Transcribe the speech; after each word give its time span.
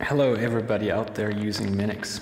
Hello, 0.00 0.34
everybody 0.34 0.90
out 0.90 1.14
there 1.14 1.30
using 1.30 1.68
Minix. 1.68 2.20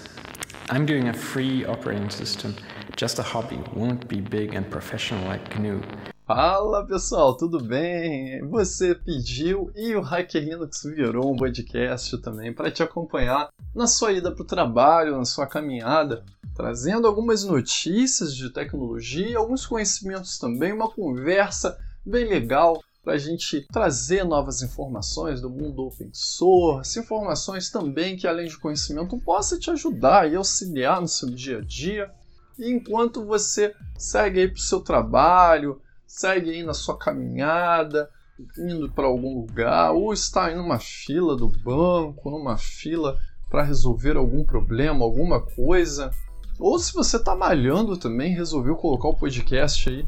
I'm 0.69 0.84
doing 0.84 1.08
a 1.08 1.15
free 1.15 1.64
operating 1.64 2.10
system, 2.10 2.54
just 2.96 3.18
a 3.18 3.22
hobby, 3.22 3.58
won't 3.75 4.06
be 4.08 4.21
big 4.21 4.54
and 4.54 4.71
professional 4.71 5.27
like 5.27 5.59
GNU. 5.59 5.80
Fala 6.27 6.87
pessoal, 6.87 7.35
tudo 7.35 7.58
bem? 7.58 8.46
Você 8.50 8.95
pediu 8.95 9.72
e 9.74 9.96
o 9.96 10.03
Hacker 10.03 10.45
Linux 10.45 10.82
virou 10.85 11.32
um 11.32 11.37
podcast 11.37 12.19
também 12.19 12.53
para 12.53 12.71
te 12.71 12.82
acompanhar 12.82 13.48
na 13.75 13.86
sua 13.86 14.12
ida 14.12 14.30
para 14.30 14.43
o 14.43 14.46
trabalho, 14.46 15.16
na 15.16 15.25
sua 15.25 15.46
caminhada, 15.46 16.25
trazendo 16.54 17.07
algumas 17.07 17.43
notícias 17.43 18.36
de 18.36 18.50
tecnologia, 18.50 19.39
alguns 19.39 19.64
conhecimentos 19.64 20.39
também, 20.39 20.75
uma 20.75 20.91
conversa 20.91 21.79
bem 22.04 22.29
legal 22.29 22.82
para 23.03 23.14
a 23.14 23.19
gente 23.19 23.66
trazer 23.73 24.25
novas 24.25 24.62
informações 24.62 25.41
do 25.41 25.50
mundo 25.50 25.82
open 25.82 26.11
source, 26.12 26.98
informações 26.98 27.68
também 27.68 28.17
que, 28.17 28.29
além 28.29 28.46
de 28.46 28.59
conhecimento, 28.59 29.18
possa 29.18 29.59
te 29.59 29.71
ajudar 29.71 30.31
e 30.31 30.36
auxiliar 30.36 31.00
no 31.00 31.09
seu 31.09 31.29
dia 31.29 31.59
a 31.59 31.61
dia. 31.61 32.11
E 32.59 32.70
enquanto 32.70 33.25
você 33.25 33.75
segue 33.98 34.41
aí 34.41 34.48
para 34.48 34.59
o 34.59 34.61
seu 34.61 34.81
trabalho, 34.81 35.81
segue 36.06 36.50
aí 36.50 36.62
na 36.62 36.75
sua 36.75 36.97
caminhada, 36.97 38.09
indo 38.56 38.91
para 38.91 39.06
algum 39.06 39.41
lugar, 39.41 39.92
ou 39.92 40.12
está 40.12 40.53
em 40.53 40.59
uma 40.59 40.78
fila 40.78 41.37
do 41.37 41.48
banco, 41.48 42.31
numa 42.31 42.56
fila 42.56 43.19
para 43.50 43.64
resolver 43.64 44.17
algum 44.17 44.45
problema, 44.45 45.05
alguma 45.05 45.41
coisa, 45.41 46.11
ou 46.59 46.78
se 46.78 46.92
você 46.95 47.17
está 47.17 47.34
malhando 47.34 47.97
também, 47.97 48.34
resolveu 48.34 48.77
colocar 48.77 49.09
o 49.09 49.17
podcast 49.17 49.89
aí 49.89 50.06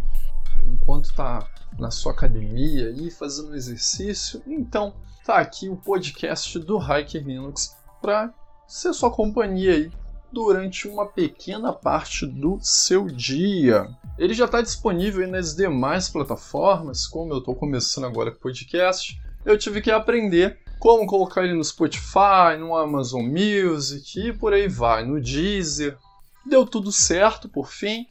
enquanto 0.67 1.07
está 1.07 1.47
na 1.79 1.91
sua 1.91 2.13
academia 2.13 2.91
e 2.91 3.11
fazendo 3.11 3.55
exercício, 3.55 4.43
então 4.47 4.95
tá 5.25 5.37
aqui 5.37 5.69
o 5.69 5.77
podcast 5.77 6.59
do 6.59 6.79
Hiker 6.79 7.27
Linux 7.27 7.77
para 8.01 8.33
ser 8.67 8.93
sua 8.93 9.11
companhia 9.11 9.73
aí 9.73 9.93
durante 10.33 10.89
uma 10.89 11.07
pequena 11.07 11.73
parte 11.73 12.27
do 12.27 12.59
seu 12.61 13.07
dia. 13.07 13.89
Ele 14.19 14.35
já 14.35 14.47
está 14.47 14.61
disponível 14.61 15.27
nas 15.29 15.55
demais 15.55 16.09
plataformas, 16.09 17.07
como 17.07 17.33
eu 17.33 17.39
estou 17.39 17.55
começando 17.55 18.05
agora 18.05 18.31
com 18.31 18.39
o 18.39 18.41
podcast, 18.41 19.21
eu 19.45 19.57
tive 19.59 19.81
que 19.81 19.91
aprender 19.91 20.59
como 20.79 21.07
colocar 21.07 21.45
ele 21.45 21.55
no 21.55 21.65
Spotify, 21.65 22.59
no 22.59 22.77
Amazon 22.77 23.25
Music 23.25 24.21
e 24.21 24.33
por 24.33 24.53
aí 24.53 24.69
vai, 24.69 25.05
no 25.05 25.21
Deezer. 25.21 25.97
Deu 26.45 26.67
tudo 26.67 26.93
certo 26.93 27.49
por 27.49 27.69
fim. 27.69 28.07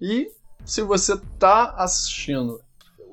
E 0.00 0.30
se 0.64 0.80
você 0.82 1.14
está 1.14 1.74
assistindo 1.76 2.60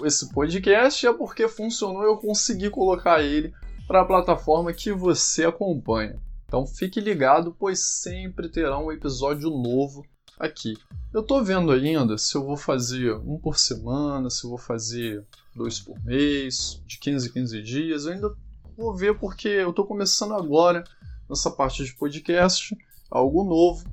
esse 0.06 0.30
podcast 0.34 1.06
é 1.06 1.14
porque 1.14 1.48
funcionou 1.48 2.04
e 2.04 2.08
eu 2.08 2.18
consegui 2.18 2.70
colocar 2.70 3.22
ele 3.22 3.54
para 3.88 4.02
a 4.02 4.06
plataforma 4.06 4.74
que 4.74 4.92
você 4.92 5.46
acompanha. 5.46 6.20
Então 6.46 6.66
fique 6.66 7.00
ligado, 7.00 7.56
pois 7.58 7.80
sempre 7.80 8.50
terá 8.50 8.78
um 8.78 8.92
episódio 8.92 9.50
novo 9.50 10.06
aqui. 10.40 10.76
Eu 11.14 11.22
estou 11.22 11.44
vendo 11.44 11.72
ainda 11.72 12.18
se 12.18 12.36
eu 12.36 12.44
vou 12.44 12.58
fazer 12.58 13.16
um 13.16 13.38
por 13.38 13.58
semana, 13.58 14.30
se 14.30 14.44
eu 14.44 14.50
vou 14.50 14.60
fazer 14.60 15.26
dois 15.56 15.80
por 15.80 16.02
mês, 16.04 16.82
de 16.86 16.98
15 17.00 17.30
em 17.30 17.32
15 17.32 17.62
dias. 17.62 18.06
Eu 18.06 18.14
ainda 18.14 18.36
vou 18.78 18.96
ver 18.96 19.18
porque 19.18 19.48
eu 19.48 19.70
estou 19.70 19.86
começando 19.86 20.34
agora 20.34 20.84
nessa 21.30 21.52
parte 21.52 21.84
de 21.86 21.96
podcast, 21.96 22.76
algo 23.10 23.44
novo, 23.44 23.86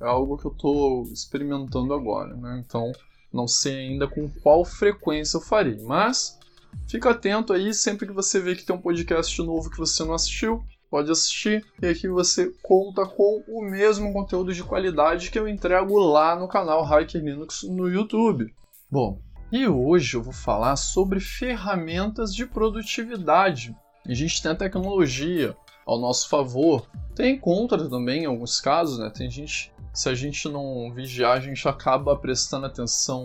é 0.00 0.04
algo 0.04 0.36
que 0.36 0.46
eu 0.46 0.52
estou 0.52 1.04
experimentando 1.04 1.94
agora, 1.94 2.34
né? 2.36 2.62
Então 2.66 2.92
não 3.32 3.48
sei 3.48 3.88
ainda 3.88 4.06
com 4.06 4.28
qual 4.28 4.64
frequência 4.64 5.36
eu 5.36 5.40
farei, 5.40 5.78
mas 5.82 6.38
fica 6.88 7.10
atento 7.10 7.52
aí 7.52 7.72
sempre 7.72 8.06
que 8.06 8.12
você 8.12 8.38
vê 8.40 8.54
que 8.54 8.64
tem 8.64 8.74
um 8.76 8.80
podcast 8.80 9.40
novo 9.42 9.70
que 9.70 9.78
você 9.78 10.04
não 10.04 10.14
assistiu, 10.14 10.62
pode 10.90 11.10
assistir 11.10 11.64
e 11.80 11.86
aqui 11.86 12.06
você 12.06 12.52
conta 12.62 13.06
com 13.06 13.42
o 13.48 13.62
mesmo 13.62 14.12
conteúdo 14.12 14.52
de 14.52 14.62
qualidade 14.62 15.30
que 15.30 15.38
eu 15.38 15.48
entrego 15.48 15.98
lá 15.98 16.36
no 16.36 16.46
canal 16.46 16.84
Hacker 16.84 17.22
Linux 17.22 17.62
no 17.62 17.88
YouTube. 17.88 18.54
Bom, 18.90 19.18
e 19.50 19.66
hoje 19.66 20.16
eu 20.16 20.22
vou 20.22 20.32
falar 20.32 20.76
sobre 20.76 21.20
ferramentas 21.20 22.34
de 22.34 22.46
produtividade. 22.46 23.74
A 24.06 24.12
gente 24.12 24.42
tem 24.42 24.52
a 24.52 24.56
tecnologia 24.56 25.56
ao 25.86 25.98
nosso 25.98 26.28
favor, 26.28 26.86
tem 27.14 27.38
contra 27.38 27.88
também 27.88 28.22
em 28.22 28.26
alguns 28.26 28.60
casos, 28.60 28.98
né? 28.98 29.10
Tem 29.10 29.30
gente 29.30 29.72
se 29.92 30.08
a 30.08 30.14
gente 30.14 30.48
não 30.48 30.92
vigiar, 30.92 31.36
a 31.36 31.40
gente 31.40 31.66
acaba 31.68 32.16
prestando 32.16 32.66
atenção 32.66 33.24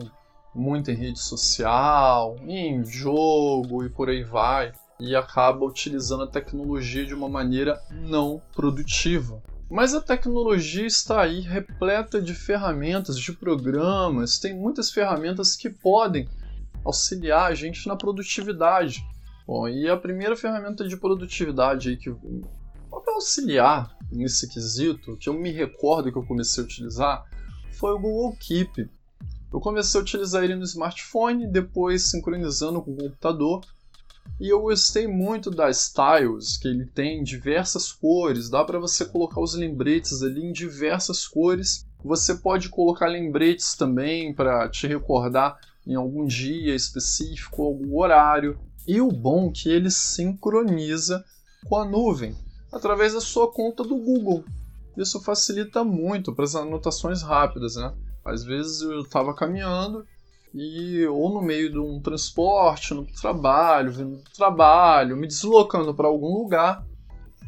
muito 0.54 0.92
em 0.92 0.96
rede 0.96 1.20
social, 1.20 2.36
em 2.42 2.84
jogo 2.84 3.84
e 3.86 3.90
por 3.90 4.10
aí 4.10 4.24
vai, 4.24 4.74
e 5.00 5.16
acaba 5.16 5.66
utilizando 5.66 6.24
a 6.24 6.28
tecnologia 6.28 7.06
de 7.06 7.14
uma 7.14 7.30
maneira 7.30 7.80
não 7.92 8.42
produtiva. 8.56 9.42
Mas 9.70 9.94
a 9.94 10.02
tecnologia 10.02 10.86
está 10.86 11.22
aí 11.22 11.42
repleta 11.42 12.22
de 12.22 12.34
ferramentas, 12.34 13.20
de 13.20 13.34
programas, 13.34 14.40
tem 14.40 14.56
muitas 14.56 14.92
ferramentas 14.92 15.56
que 15.56 15.70
podem 15.70 16.28
auxiliar 16.84 17.52
a 17.52 17.56
gente 17.56 17.88
na 17.88 17.96
produtividade. 17.96 19.06
Bom, 19.46 19.68
e 19.68 19.90
a 19.90 19.96
primeira 19.96 20.36
ferramenta 20.36 20.88
de 20.88 20.98
produtividade 20.98 21.90
aí 21.90 21.98
que 21.98 22.14
pode 23.08 23.16
auxiliar 23.16 23.98
nesse 24.12 24.48
quesito, 24.50 25.16
que 25.18 25.30
eu 25.30 25.34
me 25.34 25.52
recordo 25.52 26.12
que 26.12 26.18
eu 26.18 26.26
comecei 26.26 26.62
a 26.62 26.66
utilizar, 26.66 27.26
foi 27.72 27.92
o 27.92 28.00
Google 28.00 28.36
Keep. 28.38 28.90
Eu 29.52 29.62
comecei 29.62 30.00
a 30.00 30.04
utilizar 30.04 30.44
ele 30.44 30.56
no 30.56 30.64
smartphone, 30.64 31.48
depois 31.48 32.04
sincronizando 32.04 32.82
com 32.82 32.92
o 32.92 32.98
computador, 32.98 33.62
e 34.40 34.50
eu 34.50 34.62
gostei 34.62 35.08
muito 35.08 35.50
das 35.50 35.92
tiles, 35.92 36.58
que 36.58 36.68
ele 36.68 36.86
tem 36.86 37.24
diversas 37.24 37.92
cores, 37.92 38.50
dá 38.50 38.64
para 38.64 38.78
você 38.78 39.06
colocar 39.06 39.40
os 39.40 39.56
lembretes 39.56 40.22
ali 40.22 40.44
em 40.44 40.52
diversas 40.52 41.26
cores. 41.26 41.86
Você 42.04 42.36
pode 42.36 42.70
colocar 42.70 43.08
lembretes 43.08 43.74
também 43.74 44.34
para 44.34 44.70
te 44.70 44.86
recordar 44.86 45.58
em 45.86 45.96
algum 45.96 46.26
dia 46.26 46.76
específico, 46.76 47.64
algum 47.64 47.98
horário. 47.98 48.60
E 48.86 49.02
o 49.02 49.12
bom 49.12 49.48
é 49.48 49.52
que 49.52 49.70
ele 49.70 49.90
sincroniza 49.90 51.24
com 51.68 51.78
a 51.78 51.86
nuvem 51.86 52.36
através 52.72 53.14
da 53.14 53.22
sua 53.22 53.52
conta 53.52 53.84
do 53.84 53.98
Google. 53.98 54.44
Isso 54.98 55.22
facilita 55.22 55.84
muito 55.84 56.34
para 56.34 56.46
as 56.46 56.56
anotações 56.56 57.22
rápidas, 57.22 57.76
né? 57.76 57.94
Às 58.26 58.44
vezes 58.44 58.82
eu 58.82 59.02
estava 59.02 59.34
caminhando 59.34 60.06
e 60.54 61.06
ou 61.06 61.34
no 61.34 61.42
meio 61.42 61.72
de 61.72 61.78
um 61.78 62.02
transporte, 62.02 62.94
no 62.94 63.06
trabalho, 63.06 63.92
vindo 63.92 64.18
do 64.18 64.32
trabalho, 64.32 65.16
me 65.16 65.28
deslocando 65.28 65.94
para 65.94 66.08
algum 66.08 66.40
lugar 66.40 66.84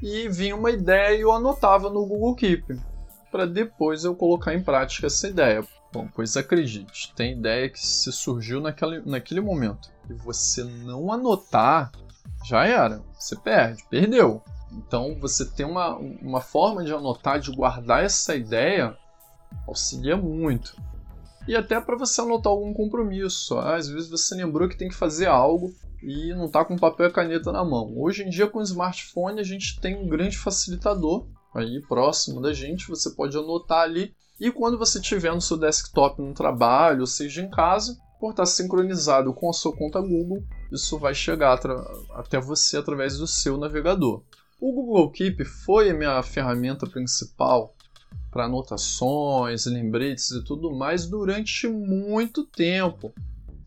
e 0.02 0.30
vinha 0.30 0.56
uma 0.56 0.72
ideia 0.72 1.18
e 1.18 1.22
eu 1.22 1.32
anotava 1.32 1.90
no 1.90 2.06
Google 2.06 2.36
Keep 2.36 2.80
para 3.32 3.46
depois 3.46 4.04
eu 4.04 4.16
colocar 4.16 4.54
em 4.54 4.64
prática 4.64 5.08
essa 5.08 5.28
ideia. 5.28 5.66
Bom, 5.92 6.08
pois 6.14 6.38
acredite, 6.38 7.14
tem 7.16 7.34
ideia 7.34 7.70
que 7.70 7.80
se 7.80 8.12
surgiu 8.12 8.62
naquele, 8.62 9.02
naquele 9.02 9.42
momento 9.42 9.90
e 10.10 10.14
você 10.14 10.64
não 10.64 11.12
anotar, 11.12 11.92
já 12.46 12.66
era, 12.66 13.02
você 13.20 13.36
perde, 13.36 13.84
perdeu. 13.90 14.44
Então, 14.72 15.18
você 15.20 15.46
ter 15.46 15.66
uma, 15.66 15.96
uma 15.98 16.42
forma 16.42 16.84
de 16.84 16.94
anotar, 16.94 17.40
de 17.40 17.52
guardar 17.52 18.04
essa 18.04 18.36
ideia, 18.36 18.96
auxilia 19.68 20.16
muito. 20.16 20.76
E 21.48 21.56
até 21.56 21.82
para 21.82 21.98
você 21.98 22.22
anotar 22.22 22.52
algum 22.52 22.74
compromisso. 22.74 23.58
Às 23.58 23.88
vezes 23.88 24.10
você 24.10 24.36
lembrou 24.36 24.70
que 24.70 24.78
tem 24.78 24.90
que 24.90 24.96
fazer 24.96 25.26
algo 25.26 25.74
e 26.04 26.34
não 26.34 26.46
está 26.46 26.64
com 26.64 26.78
papel 26.78 27.08
e 27.08 27.12
caneta 27.12 27.52
na 27.52 27.66
mão. 27.66 27.94
Hoje 27.98 28.24
em 28.24 28.30
dia, 28.30 28.48
com 28.48 28.60
o 28.60 28.64
smartphone, 28.64 29.40
a 29.40 29.44
gente 29.44 29.80
tem 29.80 29.98
um 29.98 30.08
grande 30.08 30.38
facilitador 30.38 31.28
aí 31.56 31.82
próximo 31.88 32.42
da 32.42 32.54
gente. 32.54 32.88
Você 32.88 33.10
pode 33.12 33.36
anotar 33.38 33.82
ali. 33.82 34.14
E 34.40 34.52
quando 34.52 34.78
você 34.78 35.00
estiver 35.00 35.34
no 35.34 35.42
seu 35.42 35.58
desktop 35.58 36.22
no 36.22 36.34
trabalho, 36.34 37.02
ou 37.02 37.08
seja, 37.08 37.42
em 37.42 37.50
casa, 37.50 37.98
por 38.20 38.32
estar 38.32 38.46
sincronizado 38.46 39.34
com 39.34 39.50
a 39.50 39.54
sua 39.54 39.76
conta 39.76 40.00
Google, 40.00 40.44
isso 40.72 40.98
vai 40.98 41.14
chegar 41.14 41.60
até 42.14 42.40
você 42.40 42.78
através 42.78 43.18
do 43.18 43.26
seu 43.26 43.58
navegador. 43.58 44.24
O 44.62 44.74
Google 44.74 45.10
Keep 45.12 45.46
foi 45.46 45.90
a 45.90 45.94
minha 45.94 46.22
ferramenta 46.22 46.86
principal 46.86 47.74
para 48.30 48.44
anotações, 48.44 49.66
lembretes 49.66 50.32
e 50.32 50.44
tudo 50.44 50.76
mais 50.76 51.08
durante 51.08 51.66
muito 51.66 52.46
tempo. 52.46 53.14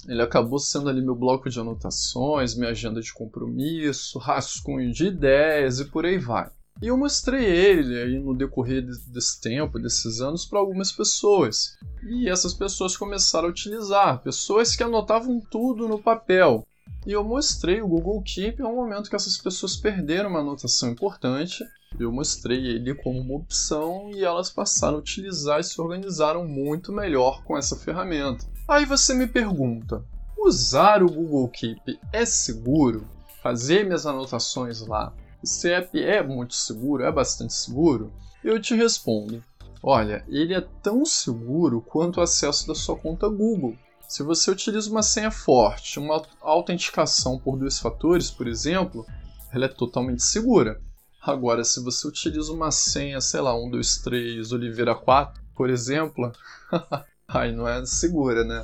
Ele 0.07 0.21
acabou 0.21 0.59
sendo 0.59 0.91
ali 0.91 1.01
meu 1.01 1.15
bloco 1.15 1.49
de 1.49 1.59
anotações, 1.59 2.55
minha 2.55 2.71
agenda 2.71 3.01
de 3.01 3.11
compromisso, 3.13 4.19
rascunho 4.19 4.93
de 4.93 5.07
ideias 5.07 5.81
e 5.81 5.87
por 5.87 6.05
aí 6.05 6.19
vai. 6.19 6.51
E 6.83 6.89
eu 6.89 6.97
mostrei 6.97 7.45
ele 7.45 7.99
aí 7.99 8.19
no 8.19 8.35
decorrer 8.35 8.85
desse 8.85 9.41
tempo, 9.41 9.79
desses 9.79 10.21
anos, 10.21 10.45
para 10.45 10.59
algumas 10.59 10.93
pessoas. 10.93 11.79
E 12.03 12.29
essas 12.29 12.53
pessoas 12.53 12.97
começaram 12.97 13.49
a 13.49 13.51
utilizar, 13.51 14.21
pessoas 14.23 14.77
que 14.77 14.83
anotavam 14.83 15.41
tudo 15.41 15.89
no 15.89 16.03
papel. 16.03 16.67
E 17.07 17.13
eu 17.13 17.25
mostrei 17.25 17.83
o 17.83 17.89
Google 17.89 18.23
Keep 18.23 18.61
em 18.61 18.65
um 18.65 18.77
momento 18.77 19.11
que 19.11 19.17
essas 19.17 19.37
pessoas 19.37 19.77
perderam 19.77 20.31
uma 20.31 20.41
anotação 20.41 20.91
importante. 20.91 21.65
Eu 21.99 22.13
mostrei 22.13 22.65
ele 22.67 22.95
como 22.95 23.21
uma 23.21 23.37
opção 23.37 24.11
e 24.15 24.25
elas 24.25 24.51
passaram 24.51 24.97
a 24.97 25.01
utilizar 25.01 25.61
e 25.61 25.65
se 25.65 25.81
organizaram 25.81 26.47
muito 26.47 26.93
melhor 26.93 27.43
com 27.45 27.59
essa 27.59 27.77
ferramenta. 27.77 28.47
Aí 28.69 28.87
você 28.87 29.15
me 29.15 29.27
pergunta: 29.27 30.05
usar 30.39 31.03
o 31.03 31.11
Google 31.11 31.49
Keep 31.49 31.99
é 32.13 32.25
seguro? 32.25 33.07
Fazer 33.43 33.85
minhas 33.85 34.07
anotações 34.07 34.81
lá 34.87 35.13
esse 35.43 35.69
app 35.73 36.01
é 36.01 36.23
muito 36.23 36.55
seguro, 36.55 37.03
é 37.03 37.11
bastante 37.11 37.53
seguro? 37.53 38.13
Eu 38.45 38.61
te 38.61 38.77
respondo: 38.77 39.43
olha, 39.83 40.25
ele 40.29 40.55
é 40.55 40.61
tão 40.61 41.05
seguro 41.05 41.81
quanto 41.81 42.19
o 42.19 42.23
acesso 42.23 42.69
da 42.69 42.77
sua 42.77 42.97
conta 42.97 43.29
Google. 43.29 43.77
Se 44.13 44.23
você 44.23 44.51
utiliza 44.51 44.91
uma 44.91 45.03
senha 45.03 45.31
forte, 45.31 45.99
uma 45.99 46.23
autenticação 46.43 47.39
por 47.39 47.57
dois 47.57 47.79
fatores, 47.79 48.31
por 48.31 48.47
exemplo, 48.47 49.07
ela 49.51 49.65
é 49.65 49.69
totalmente 49.69 50.23
segura. 50.23 50.79
Agora, 51.23 51.65
se 51.65 51.83
você 51.83 52.07
utiliza 52.07 52.53
uma 52.53 52.71
senha, 52.71 53.23
sei 53.23 53.41
lá, 53.41 53.55
123 53.55 54.53
Oliveira 54.53 54.95
4, 54.95 55.43
por 55.57 55.71
exemplo, 55.71 56.31
aí 57.27 57.57
não 57.57 57.67
é 57.67 57.87
segura, 57.87 58.45
né? 58.45 58.63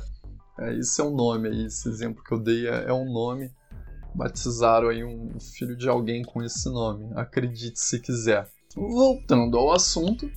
É, 0.59 0.77
esse 0.77 1.01
é 1.01 1.03
um 1.03 1.15
nome 1.15 1.47
aí, 1.47 1.65
esse 1.65 1.89
exemplo 1.89 2.23
que 2.23 2.31
eu 2.31 2.39
dei 2.39 2.67
é, 2.67 2.83
é 2.89 2.93
um 2.93 3.11
nome. 3.11 3.51
Batizaram 4.13 4.89
aí 4.89 5.03
um 5.03 5.39
filho 5.39 5.75
de 5.75 5.89
alguém 5.89 6.21
com 6.21 6.43
esse 6.43 6.69
nome, 6.69 7.11
acredite 7.15 7.79
se 7.79 7.99
quiser. 7.99 8.47
Voltando 8.75 9.57
ao 9.57 9.71
assunto, 9.71 10.29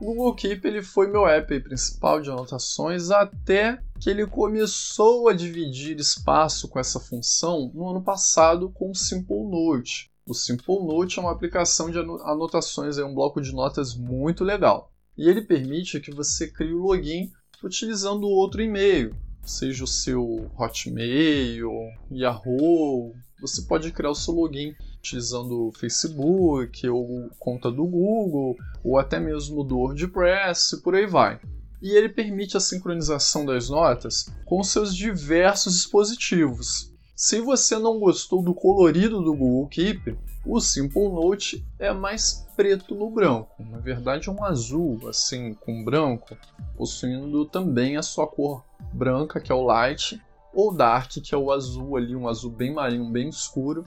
Google 0.00 0.34
Keep 0.34 0.66
ele 0.66 0.82
foi 0.82 1.08
meu 1.08 1.26
app 1.26 1.60
principal 1.60 2.22
de 2.22 2.30
anotações 2.30 3.10
até 3.10 3.78
que 4.00 4.08
ele 4.08 4.26
começou 4.26 5.28
a 5.28 5.34
dividir 5.34 5.98
espaço 6.00 6.68
com 6.68 6.78
essa 6.78 6.98
função 6.98 7.70
no 7.74 7.86
ano 7.86 8.02
passado 8.02 8.70
com 8.70 8.90
o 8.90 8.94
Simple 8.94 9.44
Note. 9.50 10.10
O 10.26 10.32
Simple 10.32 10.86
Note 10.86 11.18
é 11.18 11.22
uma 11.22 11.32
aplicação 11.32 11.90
de 11.90 11.98
anotações, 11.98 12.96
é 12.96 13.04
um 13.04 13.14
bloco 13.14 13.42
de 13.42 13.52
notas 13.52 13.94
muito 13.94 14.42
legal. 14.42 14.90
E 15.18 15.28
ele 15.28 15.42
permite 15.42 16.00
que 16.00 16.14
você 16.14 16.50
crie 16.50 16.72
o 16.72 16.78
login 16.78 17.30
utilizando 17.62 18.26
outro 18.26 18.62
e-mail, 18.62 19.14
seja 19.42 19.84
o 19.84 19.86
seu 19.86 20.50
Hotmail, 20.58 21.70
Yahoo, 22.10 23.12
você 23.38 23.62
pode 23.62 23.92
criar 23.92 24.10
o 24.10 24.14
seu 24.14 24.32
login 24.32 24.72
utilizando 25.00 25.68
o 25.68 25.72
Facebook 25.72 26.86
ou 26.88 27.30
conta 27.38 27.70
do 27.70 27.86
Google 27.86 28.56
ou 28.84 28.98
até 28.98 29.18
mesmo 29.18 29.64
do 29.64 29.78
WordPress 29.78 30.76
e 30.76 30.82
por 30.82 30.94
aí 30.94 31.06
vai. 31.06 31.40
E 31.82 31.96
ele 31.96 32.10
permite 32.10 32.56
a 32.56 32.60
sincronização 32.60 33.44
das 33.46 33.70
notas 33.70 34.30
com 34.44 34.62
seus 34.62 34.94
diversos 34.94 35.74
dispositivos. 35.74 36.92
Se 37.16 37.40
você 37.40 37.78
não 37.78 37.98
gostou 37.98 38.42
do 38.42 38.54
colorido 38.54 39.22
do 39.22 39.34
Google 39.34 39.68
Keep, 39.68 40.16
o 40.44 40.58
Simple 40.58 41.08
Note 41.08 41.66
é 41.78 41.92
mais 41.92 42.46
preto 42.56 42.94
no 42.94 43.10
branco, 43.10 43.62
na 43.62 43.78
verdade 43.78 44.28
é 44.28 44.32
um 44.32 44.42
azul, 44.42 44.98
assim, 45.06 45.52
com 45.52 45.84
branco, 45.84 46.34
possuindo 46.76 47.44
também 47.44 47.98
a 47.98 48.02
sua 48.02 48.26
cor 48.26 48.64
branca, 48.92 49.38
que 49.38 49.52
é 49.52 49.54
o 49.54 49.62
light, 49.62 50.18
ou 50.54 50.74
dark, 50.74 51.12
que 51.22 51.34
é 51.34 51.38
o 51.38 51.52
azul 51.52 51.96
ali, 51.96 52.16
um 52.16 52.26
azul 52.26 52.50
bem 52.50 52.72
marinho, 52.72 53.10
bem 53.10 53.28
escuro, 53.28 53.84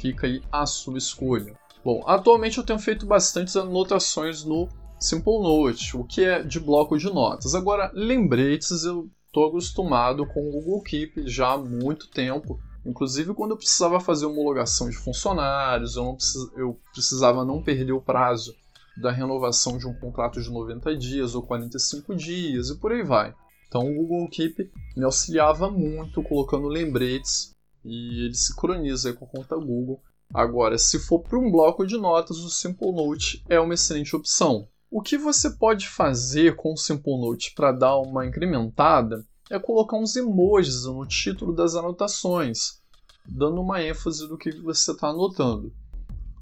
fica 0.00 0.26
aí 0.26 0.42
a 0.50 0.66
sua 0.66 0.98
escolha. 0.98 1.58
Bom, 1.84 2.02
atualmente 2.06 2.58
eu 2.58 2.64
tenho 2.64 2.78
feito 2.78 3.06
bastantes 3.06 3.56
anotações 3.56 4.44
no 4.44 4.68
Simple 4.98 5.42
Note, 5.42 5.96
o 5.96 6.04
que 6.04 6.24
é 6.24 6.42
de 6.42 6.58
bloco 6.58 6.96
de 6.96 7.12
notas. 7.12 7.54
Agora, 7.54 7.90
lembretes 7.94 8.84
eu 8.84 9.10
estou 9.26 9.48
acostumado 9.48 10.26
com 10.26 10.48
o 10.48 10.52
Google 10.52 10.82
Keep 10.82 11.28
já 11.28 11.52
há 11.52 11.58
muito 11.58 12.08
tempo, 12.08 12.58
Inclusive, 12.86 13.32
quando 13.32 13.52
eu 13.52 13.56
precisava 13.56 13.98
fazer 13.98 14.26
homologação 14.26 14.90
de 14.90 14.96
funcionários, 14.96 15.96
eu, 15.96 16.78
precisava 16.92 17.44
não 17.44 17.62
perder 17.62 17.92
o 17.92 18.00
prazo 18.00 18.54
da 18.96 19.10
renovação 19.10 19.78
de 19.78 19.86
um 19.86 19.94
contrato 19.94 20.40
de 20.40 20.50
90 20.50 20.94
dias 20.96 21.34
ou 21.34 21.42
45 21.42 22.14
dias 22.14 22.68
e 22.68 22.76
por 22.76 22.92
aí 22.92 23.02
vai. 23.02 23.34
Então, 23.66 23.90
o 23.90 23.94
Google 23.94 24.28
Keep 24.28 24.70
me 24.96 25.04
auxiliava 25.04 25.70
muito 25.70 26.22
colocando 26.22 26.68
lembretes 26.68 27.53
e 27.84 28.24
ele 28.24 28.34
sincroniza 28.34 29.12
com 29.12 29.24
a 29.24 29.28
conta 29.28 29.56
Google. 29.56 30.00
Agora, 30.32 30.78
se 30.78 30.98
for 30.98 31.20
para 31.20 31.38
um 31.38 31.50
bloco 31.50 31.86
de 31.86 31.96
notas, 31.96 32.38
o 32.38 32.48
Simple 32.48 32.92
Note 32.92 33.44
é 33.48 33.60
uma 33.60 33.74
excelente 33.74 34.16
opção. 34.16 34.66
O 34.90 35.02
que 35.02 35.18
você 35.18 35.50
pode 35.50 35.88
fazer 35.88 36.56
com 36.56 36.72
o 36.72 36.76
Simple 36.76 37.20
Note 37.20 37.52
para 37.54 37.72
dar 37.72 37.96
uma 37.98 38.26
incrementada 38.26 39.26
é 39.50 39.58
colocar 39.58 39.96
uns 39.96 40.16
emojis 40.16 40.84
no 40.84 41.04
título 41.06 41.54
das 41.54 41.74
anotações, 41.74 42.80
dando 43.26 43.60
uma 43.60 43.82
ênfase 43.82 44.26
do 44.26 44.38
que 44.38 44.50
você 44.60 44.92
está 44.92 45.08
anotando. 45.08 45.72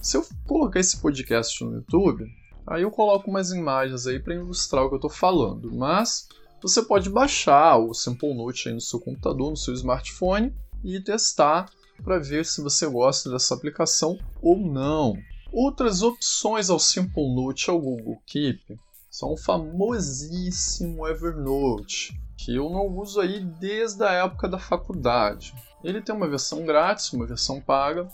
Se 0.00 0.16
eu 0.16 0.26
colocar 0.46 0.80
esse 0.80 1.00
podcast 1.00 1.64
no 1.64 1.74
YouTube, 1.74 2.26
aí 2.66 2.82
eu 2.82 2.90
coloco 2.90 3.30
umas 3.30 3.50
imagens 3.50 4.06
aí 4.06 4.20
para 4.20 4.34
ilustrar 4.34 4.84
o 4.84 4.88
que 4.88 4.94
eu 4.94 4.98
estou 4.98 5.10
falando, 5.10 5.72
mas 5.72 6.28
você 6.62 6.82
pode 6.82 7.10
baixar 7.10 7.76
o 7.78 7.92
Simple 7.92 8.34
Note 8.34 8.68
aí 8.68 8.74
no 8.74 8.80
seu 8.80 9.00
computador, 9.00 9.50
no 9.50 9.56
seu 9.56 9.74
smartphone 9.74 10.54
e 10.84 11.00
testar 11.00 11.70
para 12.02 12.18
ver 12.18 12.44
se 12.44 12.62
você 12.62 12.86
gosta 12.86 13.30
dessa 13.30 13.54
aplicação 13.54 14.18
ou 14.40 14.56
não. 14.56 15.16
Outras 15.52 16.02
opções 16.02 16.70
ao 16.70 16.78
Simple 16.78 17.34
Note 17.34 17.70
ao 17.70 17.80
Google 17.80 18.20
Keep 18.26 18.78
são 19.10 19.32
o 19.32 19.36
famosíssimo 19.36 21.06
Evernote 21.06 22.20
que 22.44 22.56
eu 22.56 22.68
não 22.68 22.88
uso 22.98 23.20
aí 23.20 23.38
desde 23.38 24.02
a 24.02 24.10
época 24.10 24.48
da 24.48 24.58
faculdade. 24.58 25.54
Ele 25.84 26.00
tem 26.00 26.12
uma 26.14 26.28
versão 26.28 26.64
grátis, 26.64 27.12
uma 27.12 27.24
versão 27.24 27.60
paga, 27.60 28.08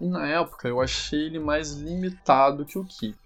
e 0.00 0.08
na 0.08 0.26
época 0.26 0.66
eu 0.68 0.80
achei 0.80 1.26
ele 1.26 1.38
mais 1.38 1.72
limitado 1.72 2.64
que 2.64 2.78
o 2.78 2.84
Keep. 2.84 3.18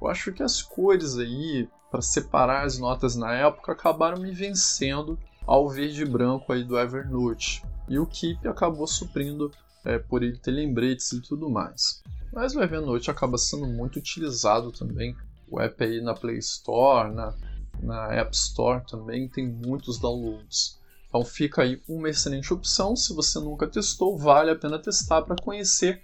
Eu 0.00 0.08
acho 0.08 0.32
que 0.32 0.42
as 0.42 0.60
cores 0.60 1.16
aí, 1.16 1.66
para 1.90 2.02
separar 2.02 2.64
as 2.64 2.78
notas 2.78 3.16
na 3.16 3.32
época, 3.32 3.72
acabaram 3.72 4.20
me 4.20 4.32
vencendo 4.32 5.18
ao 5.46 5.68
verde 5.68 6.02
e 6.02 6.06
branco 6.06 6.52
aí 6.52 6.62
do 6.62 6.78
Evernote. 6.78 7.62
E 7.88 7.98
o 7.98 8.06
Keep 8.06 8.46
acabou 8.48 8.86
suprindo 8.86 9.50
é, 9.84 9.98
por 9.98 10.22
ele 10.22 10.38
ter 10.38 10.50
lembretes 10.50 11.12
e 11.12 11.20
tudo 11.20 11.48
mais. 11.48 12.02
Mas 12.32 12.54
o 12.54 12.62
Evernote 12.62 13.10
acaba 13.10 13.38
sendo 13.38 13.66
muito 13.66 13.98
utilizado 13.98 14.72
também. 14.72 15.16
O 15.48 15.60
app 15.60 15.82
aí 15.84 16.00
na 16.00 16.14
Play 16.14 16.38
Store, 16.38 17.14
na 17.14 17.32
na 17.82 18.12
App 18.12 18.34
Store 18.34 18.84
também 18.86 19.28
tem 19.28 19.46
muitos 19.46 19.98
downloads. 19.98 20.78
Então 21.08 21.24
fica 21.24 21.62
aí 21.62 21.80
uma 21.88 22.08
excelente 22.08 22.52
opção. 22.52 22.96
Se 22.96 23.14
você 23.14 23.38
nunca 23.38 23.66
testou, 23.66 24.18
vale 24.18 24.50
a 24.50 24.56
pena 24.56 24.78
testar 24.78 25.22
para 25.22 25.36
conhecer 25.36 26.02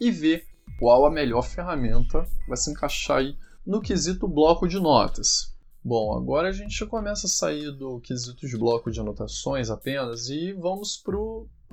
e 0.00 0.10
ver 0.10 0.46
qual 0.78 1.06
a 1.06 1.10
melhor 1.10 1.42
ferramenta 1.42 2.26
vai 2.46 2.56
se 2.56 2.70
encaixar 2.70 3.18
aí 3.18 3.36
no 3.66 3.80
quesito 3.80 4.28
bloco 4.28 4.66
de 4.68 4.78
notas. 4.78 5.51
Bom, 5.84 6.16
agora 6.16 6.48
a 6.48 6.52
gente 6.52 6.86
começa 6.86 7.26
a 7.26 7.30
sair 7.30 7.72
do 7.72 7.98
quesito 7.98 8.46
de 8.46 8.56
bloco 8.56 8.88
de 8.88 9.00
anotações 9.00 9.68
apenas 9.68 10.28
e 10.28 10.52
vamos 10.52 10.96
para 10.96 11.16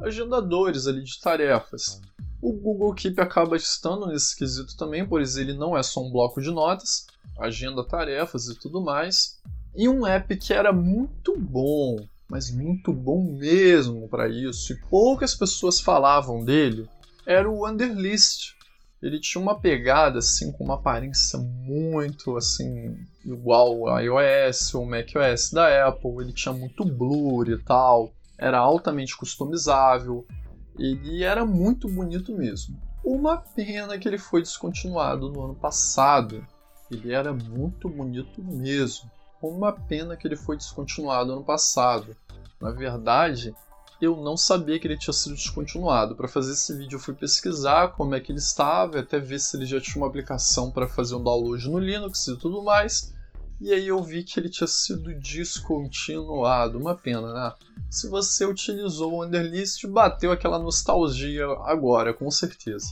agendadores 0.07 0.87
ali 0.87 1.03
de 1.03 1.19
tarefas. 1.19 2.01
O 2.41 2.51
Google 2.51 2.93
Keep 2.95 3.21
acaba 3.21 3.55
estando 3.55 4.07
nesse 4.07 4.35
quesito 4.35 4.75
também, 4.75 5.05
pois 5.05 5.37
ele 5.37 5.53
não 5.53 5.77
é 5.77 5.83
só 5.83 6.01
um 6.01 6.11
bloco 6.11 6.41
de 6.41 6.49
notas, 6.49 7.05
agenda 7.37 7.83
tarefas 7.83 8.47
e 8.47 8.55
tudo 8.55 8.81
mais. 8.81 9.39
E 9.75 9.87
um 9.87 10.07
app 10.07 10.35
que 10.37 10.53
era 10.53 10.73
muito 10.73 11.37
bom, 11.37 11.97
mas 12.27 12.49
muito 12.49 12.91
bom 12.91 13.23
mesmo 13.23 14.07
para 14.09 14.27
isso, 14.27 14.73
e 14.73 14.81
poucas 14.89 15.35
pessoas 15.35 15.79
falavam 15.79 16.43
dele, 16.43 16.89
era 17.27 17.47
o 17.47 17.67
Underlist. 17.67 18.55
Ele 19.01 19.19
tinha 19.19 19.41
uma 19.41 19.59
pegada 19.59 20.19
assim 20.19 20.51
com 20.51 20.63
uma 20.63 20.75
aparência 20.75 21.39
muito 21.39 22.35
assim 22.35 22.97
igual 23.25 23.87
ao 23.87 23.99
iOS 23.99 24.73
ou 24.75 24.85
macOS 24.85 25.51
da 25.51 25.87
Apple. 25.87 26.17
Ele 26.19 26.33
tinha 26.33 26.53
muito 26.53 26.83
blur 26.83 27.49
e 27.49 27.57
tal, 27.57 28.11
era 28.37 28.57
altamente 28.57 29.15
customizável. 29.15 30.25
Ele 30.77 31.23
era 31.23 31.45
muito 31.45 31.87
bonito 31.87 32.35
mesmo. 32.35 32.79
Uma 33.03 33.37
pena 33.37 33.97
que 33.97 34.07
ele 34.07 34.17
foi 34.17 34.41
descontinuado 34.41 35.31
no 35.31 35.43
ano 35.43 35.55
passado, 35.55 36.45
ele 36.91 37.13
era 37.13 37.31
muito 37.31 37.87
bonito 37.87 38.43
mesmo. 38.43 39.09
Uma 39.41 39.71
pena 39.71 40.17
que 40.17 40.27
ele 40.27 40.35
foi 40.35 40.57
descontinuado 40.57 41.31
ano 41.31 41.43
passado. 41.43 42.15
Na 42.59 42.71
verdade, 42.71 43.55
eu 44.01 44.15
não 44.17 44.37
sabia 44.37 44.79
que 44.79 44.87
ele 44.87 44.97
tinha 44.97 45.13
sido 45.13 45.35
descontinuado. 45.35 46.15
Para 46.15 46.27
fazer 46.27 46.53
esse 46.53 46.75
vídeo, 46.77 46.95
eu 46.95 46.99
fui 46.99 47.13
pesquisar 47.13 47.89
como 47.89 48.15
é 48.15 48.19
que 48.19 48.31
ele 48.31 48.39
estava, 48.39 48.99
até 48.99 49.19
ver 49.19 49.39
se 49.39 49.57
ele 49.57 49.65
já 49.65 49.79
tinha 49.81 49.97
uma 49.97 50.07
aplicação 50.07 50.71
para 50.71 50.87
fazer 50.87 51.15
um 51.15 51.23
download 51.23 51.67
no 51.69 51.79
Linux 51.79 52.27
e 52.27 52.37
tudo 52.37 52.63
mais. 52.63 53.13
E 53.59 53.73
aí 53.73 53.87
eu 53.87 54.01
vi 54.01 54.23
que 54.23 54.39
ele 54.39 54.49
tinha 54.49 54.67
sido 54.67 55.13
descontinuado. 55.19 56.77
Uma 56.77 56.95
pena, 56.95 57.33
né? 57.33 57.53
Se 57.89 58.07
você 58.07 58.45
utilizou 58.45 59.13
o 59.13 59.25
Underlist, 59.25 59.85
bateu 59.85 60.31
aquela 60.31 60.57
nostalgia 60.57 61.45
agora, 61.65 62.13
com 62.13 62.31
certeza. 62.31 62.87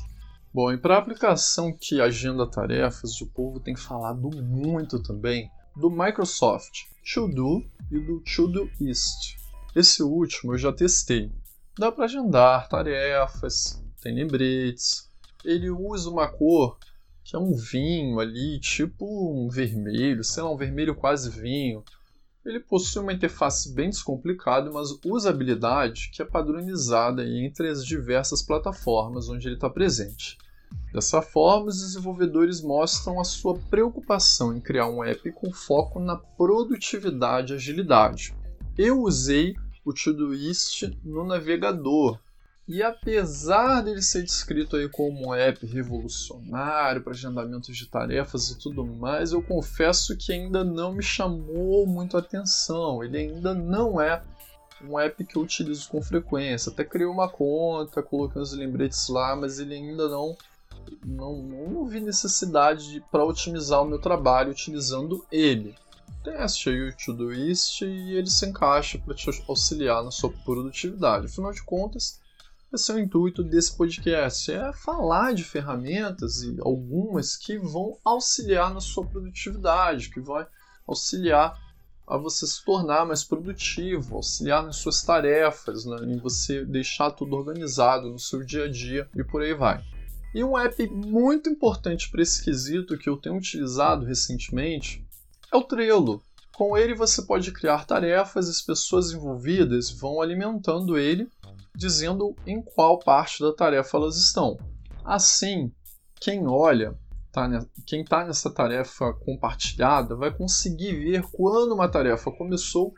Bom, 0.53 0.71
e 0.71 0.77
para 0.77 0.95
a 0.95 0.97
aplicação 0.97 1.71
que 1.71 2.01
agenda 2.01 2.45
tarefas, 2.45 3.21
o 3.21 3.27
povo 3.27 3.59
tem 3.59 3.75
falado 3.75 4.29
muito 4.43 5.01
também 5.01 5.49
do 5.75 5.89
Microsoft 5.89 6.85
To 7.13 7.27
Do 7.27 7.63
e 7.91 7.99
do 7.99 8.21
Todoist. 8.21 9.36
Esse 9.77 10.01
último 10.01 10.55
eu 10.55 10.57
já 10.57 10.73
testei. 10.73 11.31
Dá 11.77 11.91
para 11.91 12.05
agendar 12.05 12.67
tarefas, 12.67 13.79
tem 14.01 14.15
lembretes. 14.15 15.07
Ele 15.45 15.69
usa 15.69 16.09
uma 16.09 16.27
cor 16.27 16.79
que 17.23 17.35
é 17.35 17.39
um 17.39 17.53
vinho 17.53 18.19
ali, 18.19 18.59
tipo 18.59 19.05
um 19.05 19.47
vermelho, 19.47 20.23
sei 20.23 20.41
lá, 20.41 20.51
um 20.51 20.57
vermelho 20.57 20.95
quase 20.95 21.29
vinho. 21.29 21.83
Ele 22.43 22.59
possui 22.59 23.03
uma 23.03 23.13
interface 23.13 23.71
bem 23.71 23.91
descomplicada, 23.91 24.71
mas 24.71 24.97
usabilidade 25.05 26.09
que 26.11 26.23
é 26.23 26.25
padronizada 26.25 27.23
entre 27.23 27.69
as 27.69 27.85
diversas 27.85 28.41
plataformas 28.41 29.29
onde 29.29 29.47
ele 29.47 29.57
está 29.57 29.69
presente. 29.69 30.39
Dessa 30.91 31.21
forma, 31.21 31.67
os 31.67 31.81
desenvolvedores 31.81 32.61
mostram 32.61 33.19
a 33.19 33.23
sua 33.23 33.55
preocupação 33.69 34.57
em 34.57 34.59
criar 34.59 34.89
um 34.89 35.03
app 35.03 35.31
com 35.33 35.53
foco 35.53 35.99
na 35.99 36.15
produtividade 36.15 37.53
e 37.53 37.55
agilidade. 37.57 38.35
Eu 38.75 39.01
usei 39.01 39.55
o 39.89 39.93
Todoist 39.93 40.83
no 41.03 41.25
navegador 41.25 42.19
e 42.67 42.83
apesar 42.83 43.81
dele 43.81 44.01
ser 44.01 44.23
descrito 44.23 44.75
aí 44.75 44.89
como 44.89 45.29
um 45.29 45.33
app 45.33 45.65
revolucionário 45.65 47.01
para 47.01 47.13
agendamentos 47.13 47.77
de 47.77 47.85
tarefas 47.85 48.49
e 48.49 48.59
tudo 48.59 48.85
mais, 48.85 49.31
eu 49.31 49.41
confesso 49.41 50.17
que 50.17 50.33
ainda 50.33 50.65
não 50.65 50.91
me 50.91 51.01
chamou 51.01 51.87
muito 51.87 52.17
a 52.17 52.19
atenção. 52.19 53.01
Ele 53.01 53.17
ainda 53.17 53.53
não 53.53 54.01
é 54.01 54.21
um 54.83 54.99
app 54.99 55.23
que 55.23 55.37
eu 55.37 55.43
utilizo 55.43 55.87
com 55.87 56.01
frequência. 56.01 56.69
Até 56.69 56.83
criei 56.83 57.07
uma 57.07 57.29
conta, 57.29 58.03
coloquei 58.03 58.41
os 58.41 58.51
lembretes 58.51 59.07
lá, 59.07 59.33
mas 59.33 59.59
ele 59.59 59.73
ainda 59.73 60.09
não 60.09 60.35
não, 61.05 61.41
não 61.41 61.85
vi 61.85 62.01
necessidade 62.01 63.01
para 63.09 63.23
otimizar 63.23 63.81
o 63.81 63.87
meu 63.87 63.99
trabalho 63.99 64.51
utilizando 64.51 65.25
ele. 65.31 65.73
Teste 66.23 66.69
aí 66.69 66.89
o 66.89 66.95
Todoist 66.95 67.81
e 67.83 68.15
ele 68.15 68.29
se 68.29 68.45
encaixa 68.45 68.97
para 68.99 69.15
te 69.15 69.29
auxiliar 69.47 70.03
na 70.03 70.11
sua 70.11 70.29
produtividade. 70.29 71.27
Afinal 71.27 71.51
de 71.51 71.63
contas, 71.63 72.19
esse 72.73 72.91
é 72.91 72.95
o 72.95 72.99
intuito 72.99 73.43
desse 73.43 73.77
podcast, 73.77 74.51
é 74.51 74.73
falar 74.73 75.33
de 75.33 75.43
ferramentas 75.43 76.41
e 76.43 76.57
algumas 76.59 77.37
que 77.37 77.57
vão 77.57 77.97
auxiliar 78.03 78.73
na 78.73 78.81
sua 78.81 79.05
produtividade, 79.05 80.09
que 80.09 80.19
vai 80.19 80.45
auxiliar 80.85 81.57
a 82.05 82.17
você 82.17 82.45
se 82.45 82.63
tornar 82.63 83.05
mais 83.05 83.23
produtivo, 83.23 84.15
auxiliar 84.15 84.63
nas 84.63 84.75
suas 84.75 85.01
tarefas, 85.01 85.85
né, 85.85 85.97
em 86.07 86.17
você 86.17 86.65
deixar 86.65 87.11
tudo 87.11 87.37
organizado 87.37 88.09
no 88.09 88.19
seu 88.19 88.43
dia 88.43 88.65
a 88.65 88.69
dia 88.69 89.09
e 89.15 89.23
por 89.23 89.41
aí 89.41 89.53
vai. 89.53 89.81
E 90.35 90.43
um 90.43 90.57
app 90.57 90.87
muito 90.87 91.49
importante 91.49 92.11
para 92.11 92.21
esse 92.21 92.43
quesito 92.43 92.97
que 92.97 93.09
eu 93.09 93.15
tenho 93.15 93.37
utilizado 93.37 94.05
recentemente 94.05 95.06
é 95.51 95.57
o 95.57 95.63
Trello. 95.63 96.21
Com 96.55 96.75
ele 96.75 96.95
você 96.95 97.21
pode 97.21 97.51
criar 97.51 97.85
tarefas 97.85 98.47
e 98.47 98.51
as 98.51 98.61
pessoas 98.61 99.11
envolvidas 99.11 99.91
vão 99.91 100.21
alimentando 100.21 100.97
ele 100.97 101.29
dizendo 101.75 102.35
em 102.45 102.59
qual 102.59 102.97
parte 102.97 103.43
da 103.43 103.53
tarefa 103.53 103.97
elas 103.97 104.17
estão. 104.17 104.57
Assim, 105.05 105.71
quem 106.19 106.47
olha, 106.47 106.97
tá, 107.31 107.47
quem 107.85 108.01
está 108.01 108.25
nessa 108.25 108.49
tarefa 108.49 109.13
compartilhada, 109.13 110.15
vai 110.15 110.35
conseguir 110.35 110.95
ver 110.95 111.21
quando 111.31 111.73
uma 111.73 111.87
tarefa 111.87 112.31
começou 112.31 112.95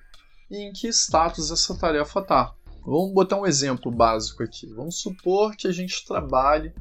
e 0.50 0.58
em 0.58 0.72
que 0.72 0.88
status 0.88 1.52
essa 1.52 1.78
tarefa 1.78 2.22
está. 2.22 2.56
Vamos 2.86 3.14
botar 3.14 3.36
um 3.36 3.46
exemplo 3.46 3.92
básico 3.92 4.42
aqui. 4.42 4.66
Vamos 4.74 5.02
supor 5.02 5.56
que 5.58 5.68
a 5.68 5.72
gente 5.72 6.06
trabalhe 6.06 6.74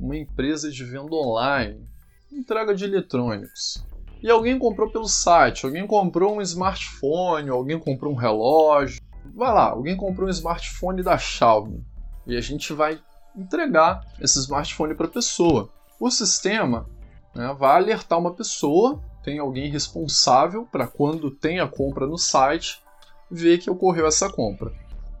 uma 0.00 0.16
empresa 0.16 0.70
de 0.70 0.84
venda 0.84 1.14
online, 1.14 1.86
entrega 2.32 2.74
de 2.74 2.84
eletrônicos. 2.84 3.84
E 4.22 4.30
alguém 4.30 4.58
comprou 4.58 4.90
pelo 4.90 5.08
site, 5.08 5.66
alguém 5.66 5.86
comprou 5.86 6.36
um 6.36 6.42
smartphone, 6.42 7.50
alguém 7.50 7.78
comprou 7.78 8.12
um 8.12 8.16
relógio, 8.16 9.00
vai 9.34 9.52
lá, 9.52 9.70
alguém 9.70 9.96
comprou 9.96 10.26
um 10.26 10.30
smartphone 10.30 11.02
da 11.02 11.18
Xiaomi 11.18 11.84
e 12.26 12.36
a 12.36 12.40
gente 12.40 12.72
vai 12.72 12.98
entregar 13.36 14.04
esse 14.20 14.38
smartphone 14.40 14.94
para 14.94 15.06
a 15.06 15.10
pessoa. 15.10 15.70
O 16.00 16.10
sistema 16.10 16.88
né, 17.34 17.54
vai 17.58 17.76
alertar 17.76 18.18
uma 18.18 18.34
pessoa, 18.34 19.00
tem 19.22 19.38
alguém 19.38 19.70
responsável 19.70 20.66
para 20.70 20.86
quando 20.86 21.30
tem 21.30 21.60
a 21.60 21.68
compra 21.68 22.06
no 22.06 22.18
site, 22.18 22.82
ver 23.30 23.58
que 23.58 23.70
ocorreu 23.70 24.06
essa 24.06 24.30
compra. 24.30 24.72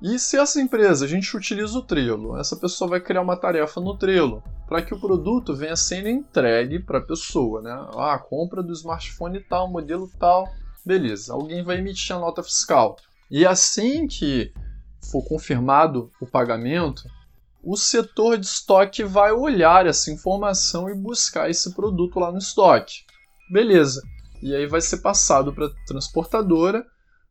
E 0.02 0.18
se 0.18 0.36
essa 0.36 0.60
empresa 0.60 1.04
a 1.04 1.08
gente 1.08 1.34
utiliza 1.36 1.78
o 1.78 1.82
Trello, 1.82 2.38
essa 2.38 2.56
pessoa 2.56 2.90
vai 2.90 3.00
criar 3.00 3.22
uma 3.22 3.36
tarefa 3.36 3.80
no 3.80 3.96
Trello 3.96 4.42
para 4.68 4.82
que 4.82 4.92
o 4.92 5.00
produto 5.00 5.54
venha 5.54 5.76
sendo 5.76 6.08
entregue 6.08 6.78
para 6.78 6.98
a 6.98 7.02
pessoa, 7.02 7.62
né? 7.62 7.72
Ah, 7.96 8.18
compra 8.18 8.62
do 8.62 8.72
smartphone 8.72 9.40
tal, 9.40 9.70
modelo 9.70 10.10
tal, 10.18 10.46
beleza. 10.84 11.32
Alguém 11.32 11.64
vai 11.64 11.78
emitir 11.78 12.14
a 12.14 12.18
nota 12.18 12.42
fiscal. 12.42 12.96
E 13.30 13.46
assim 13.46 14.06
que 14.06 14.52
for 15.10 15.22
confirmado 15.24 16.10
o 16.20 16.26
pagamento, 16.26 17.02
o 17.62 17.76
setor 17.76 18.38
de 18.38 18.46
estoque 18.46 19.02
vai 19.02 19.32
olhar 19.32 19.86
essa 19.86 20.10
informação 20.10 20.90
e 20.90 20.94
buscar 20.94 21.50
esse 21.50 21.74
produto 21.74 22.20
lá 22.20 22.30
no 22.30 22.38
estoque. 22.38 23.04
Beleza. 23.50 24.02
E 24.42 24.54
aí 24.54 24.66
vai 24.66 24.80
ser 24.80 24.98
passado 24.98 25.52
para 25.52 25.66
a 25.66 25.70
transportadora, 25.86 26.86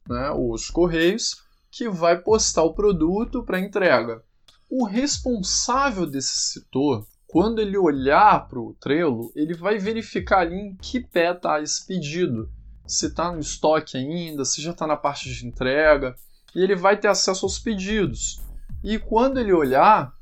né, 0.07 0.31
os 0.31 0.69
correios, 0.69 1.44
que 1.75 1.89
vai 1.89 2.17
postar 2.17 2.63
o 2.63 2.73
produto 2.73 3.43
para 3.43 3.59
entrega. 3.59 4.23
O 4.71 4.85
responsável 4.85 6.05
desse 6.05 6.53
setor, 6.53 7.05
quando 7.27 7.59
ele 7.59 7.77
olhar 7.77 8.47
para 8.47 8.59
o 8.59 8.73
Trello, 8.79 9.29
ele 9.35 9.53
vai 9.53 9.77
verificar 9.77 10.39
ali 10.39 10.55
em 10.55 10.75
que 10.75 11.01
pé 11.01 11.33
está 11.33 11.61
esse 11.61 11.85
pedido 11.85 12.49
se 12.87 13.07
está 13.07 13.29
no 13.31 13.39
estoque 13.39 13.97
ainda, 13.97 14.45
se 14.45 14.61
já 14.61 14.71
está 14.71 14.87
na 14.87 14.95
parte 14.95 15.29
de 15.33 15.45
entrega, 15.45 16.15
e 16.55 16.61
ele 16.61 16.75
vai 16.75 16.95
ter 16.95 17.07
acesso 17.07 17.45
aos 17.45 17.59
pedidos. 17.59 18.41
E 18.81 18.97
quando 18.97 19.39
ele 19.39 19.51
olhar, 19.51 20.13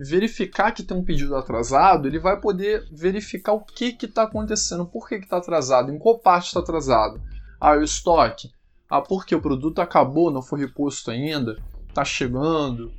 verificar 0.00 0.72
que 0.72 0.82
tem 0.82 0.96
um 0.96 1.04
pedido 1.04 1.36
atrasado, 1.36 2.08
ele 2.08 2.18
vai 2.18 2.40
poder 2.40 2.88
verificar 2.90 3.52
o 3.52 3.60
que 3.60 3.96
está 4.02 4.24
acontecendo, 4.24 4.86
por 4.86 5.08
que 5.08 5.16
está 5.16 5.36
atrasado, 5.36 5.92
em 5.92 5.98
qual 5.98 6.18
parte 6.18 6.46
está 6.46 6.60
atrasado. 6.60 7.22
Ah, 7.60 7.76
o 7.76 7.82
estoque. 7.82 8.50
Ah, 8.88 9.00
porque 9.00 9.34
o 9.34 9.40
produto 9.40 9.80
acabou, 9.80 10.30
não 10.30 10.42
foi 10.42 10.60
reposto 10.60 11.10
ainda, 11.10 11.56
está 11.88 12.04
chegando. 12.04 12.92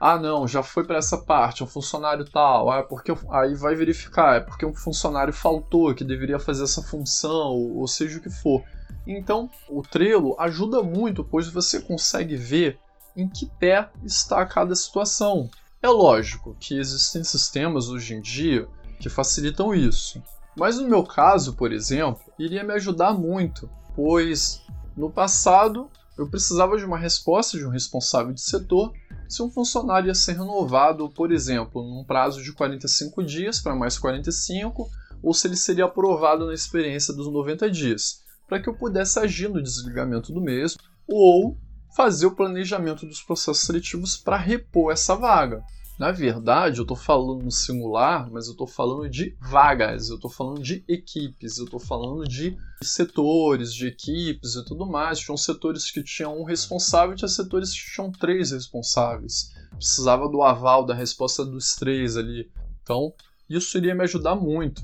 Ah, 0.00 0.18
não, 0.18 0.48
já 0.48 0.62
foi 0.62 0.84
para 0.84 0.98
essa 0.98 1.18
parte, 1.18 1.62
um 1.62 1.66
funcionário 1.66 2.24
tal. 2.24 2.70
Ah, 2.70 2.82
porque 2.82 3.12
aí 3.30 3.54
vai 3.54 3.74
verificar, 3.74 4.36
é 4.36 4.40
porque 4.40 4.66
um 4.66 4.74
funcionário 4.74 5.32
faltou 5.32 5.94
que 5.94 6.04
deveria 6.04 6.38
fazer 6.38 6.64
essa 6.64 6.82
função, 6.82 7.52
ou 7.52 7.86
seja 7.86 8.18
o 8.18 8.22
que 8.22 8.30
for. 8.30 8.62
Então, 9.06 9.50
o 9.68 9.82
Trello 9.82 10.36
ajuda 10.38 10.82
muito, 10.82 11.24
pois 11.24 11.48
você 11.48 11.80
consegue 11.80 12.36
ver 12.36 12.78
em 13.16 13.28
que 13.28 13.46
pé 13.58 13.90
está 14.04 14.44
cada 14.46 14.74
situação. 14.74 15.50
É 15.82 15.88
lógico 15.88 16.56
que 16.60 16.78
existem 16.78 17.24
sistemas 17.24 17.88
hoje 17.88 18.14
em 18.14 18.20
dia 18.20 18.68
que 19.00 19.08
facilitam 19.08 19.74
isso. 19.74 20.22
Mas 20.56 20.78
no 20.78 20.88
meu 20.88 21.02
caso, 21.02 21.54
por 21.54 21.72
exemplo, 21.72 22.22
iria 22.38 22.62
me 22.62 22.72
ajudar 22.74 23.12
muito, 23.14 23.68
pois 23.94 24.62
no 24.96 25.10
passado 25.10 25.90
eu 26.18 26.28
precisava 26.28 26.76
de 26.76 26.84
uma 26.84 26.98
resposta 26.98 27.56
de 27.56 27.64
um 27.64 27.70
responsável 27.70 28.32
de 28.32 28.42
setor 28.42 28.92
se 29.28 29.42
um 29.42 29.50
funcionário 29.50 30.08
ia 30.08 30.14
ser 30.14 30.32
renovado, 30.32 31.08
por 31.08 31.32
exemplo, 31.32 31.82
num 31.82 32.04
prazo 32.04 32.42
de 32.42 32.52
45 32.52 33.22
dias 33.24 33.60
para 33.60 33.74
mais 33.74 33.98
45, 33.98 34.90
ou 35.22 35.32
se 35.32 35.46
ele 35.46 35.56
seria 35.56 35.86
aprovado 35.86 36.46
na 36.46 36.52
experiência 36.52 37.14
dos 37.14 37.32
90 37.32 37.70
dias, 37.70 38.20
para 38.46 38.60
que 38.60 38.68
eu 38.68 38.74
pudesse 38.74 39.18
agir 39.18 39.48
no 39.48 39.62
desligamento 39.62 40.32
do 40.32 40.40
mesmo, 40.40 40.80
ou 41.08 41.56
fazer 41.96 42.26
o 42.26 42.34
planejamento 42.34 43.06
dos 43.06 43.22
processos 43.22 43.64
seletivos 43.64 44.18
para 44.18 44.36
repor 44.36 44.92
essa 44.92 45.14
vaga. 45.16 45.62
Na 45.98 46.10
verdade, 46.10 46.78
eu 46.78 46.82
estou 46.82 46.96
falando 46.96 47.50
singular, 47.50 48.28
mas 48.30 48.46
eu 48.46 48.52
estou 48.52 48.66
falando 48.66 49.08
de 49.08 49.36
vagas, 49.40 50.08
eu 50.08 50.16
estou 50.16 50.30
falando 50.30 50.62
de 50.62 50.82
equipes, 50.88 51.58
eu 51.58 51.64
estou 51.64 51.78
falando 51.78 52.26
de 52.26 52.56
setores, 52.82 53.72
de 53.74 53.86
equipes 53.86 54.54
e 54.54 54.64
tudo 54.64 54.86
mais. 54.86 55.20
Tinham 55.20 55.36
setores 55.36 55.90
que 55.90 56.02
tinham 56.02 56.40
um 56.40 56.44
responsável 56.44 57.14
e 57.14 57.18
tinha 57.18 57.28
setores 57.28 57.72
que 57.72 57.94
tinham 57.94 58.10
três 58.10 58.50
responsáveis. 58.50 59.52
Precisava 59.76 60.28
do 60.28 60.42
aval, 60.42 60.84
da 60.84 60.94
resposta 60.94 61.44
dos 61.44 61.74
três 61.74 62.16
ali. 62.16 62.50
Então, 62.82 63.12
isso 63.48 63.76
iria 63.76 63.94
me 63.94 64.02
ajudar 64.02 64.34
muito. 64.34 64.82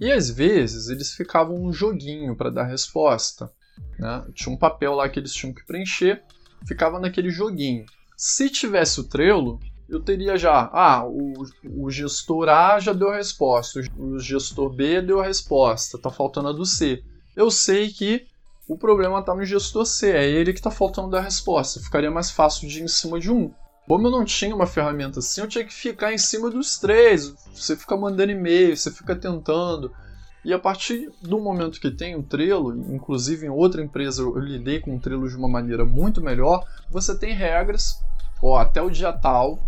E 0.00 0.10
às 0.10 0.30
vezes 0.30 0.88
eles 0.88 1.14
ficavam 1.14 1.58
no 1.58 1.72
joguinho 1.72 2.34
para 2.34 2.50
dar 2.50 2.64
resposta. 2.64 3.52
Né? 3.98 4.26
Tinha 4.34 4.54
um 4.54 4.58
papel 4.58 4.94
lá 4.94 5.08
que 5.08 5.18
eles 5.18 5.32
tinham 5.32 5.54
que 5.54 5.64
preencher, 5.64 6.22
ficava 6.66 6.98
naquele 6.98 7.30
joguinho. 7.30 7.86
Se 8.16 8.50
tivesse 8.50 9.00
o 9.00 9.04
Trello, 9.04 9.60
eu 9.90 10.00
teria 10.00 10.36
já, 10.36 10.70
ah, 10.72 11.04
o, 11.04 11.32
o 11.76 11.90
gestor 11.90 12.48
A 12.48 12.78
já 12.78 12.92
deu 12.92 13.10
a 13.10 13.16
resposta, 13.16 13.80
o 13.98 14.18
gestor 14.18 14.70
B 14.70 15.02
deu 15.02 15.20
a 15.20 15.24
resposta, 15.24 15.98
tá 15.98 16.10
faltando 16.10 16.48
a 16.48 16.52
do 16.52 16.64
C. 16.64 17.02
Eu 17.36 17.50
sei 17.50 17.90
que 17.90 18.26
o 18.68 18.78
problema 18.78 19.18
está 19.18 19.34
no 19.34 19.44
gestor 19.44 19.84
C, 19.84 20.12
é 20.12 20.30
ele 20.30 20.52
que 20.52 20.60
está 20.60 20.70
faltando 20.70 21.10
da 21.10 21.20
resposta. 21.20 21.80
Ficaria 21.80 22.10
mais 22.10 22.30
fácil 22.30 22.68
de 22.68 22.78
ir 22.78 22.84
em 22.84 22.88
cima 22.88 23.18
de 23.18 23.30
um. 23.30 23.52
Como 23.88 24.06
eu 24.06 24.10
não 24.12 24.24
tinha 24.24 24.54
uma 24.54 24.66
ferramenta 24.66 25.18
assim, 25.18 25.40
eu 25.40 25.48
tinha 25.48 25.64
que 25.64 25.74
ficar 25.74 26.12
em 26.12 26.18
cima 26.18 26.48
dos 26.48 26.78
três. 26.78 27.34
Você 27.52 27.74
fica 27.74 27.96
mandando 27.96 28.30
e-mail, 28.30 28.76
você 28.76 28.90
fica 28.92 29.16
tentando. 29.16 29.92
E 30.44 30.54
a 30.54 30.58
partir 30.58 31.10
do 31.20 31.40
momento 31.40 31.80
que 31.80 31.90
tem 31.90 32.14
o 32.14 32.22
Trello, 32.22 32.72
inclusive 32.94 33.46
em 33.46 33.50
outra 33.50 33.82
empresa 33.82 34.22
eu 34.22 34.38
lidei 34.38 34.78
com 34.78 34.94
o 34.94 35.00
Trello 35.00 35.28
de 35.28 35.36
uma 35.36 35.48
maneira 35.48 35.84
muito 35.84 36.22
melhor, 36.22 36.64
você 36.88 37.18
tem 37.18 37.34
regras, 37.34 37.96
ó, 38.40 38.56
até 38.56 38.80
o 38.80 38.88
dia 38.88 39.12
tal, 39.12 39.58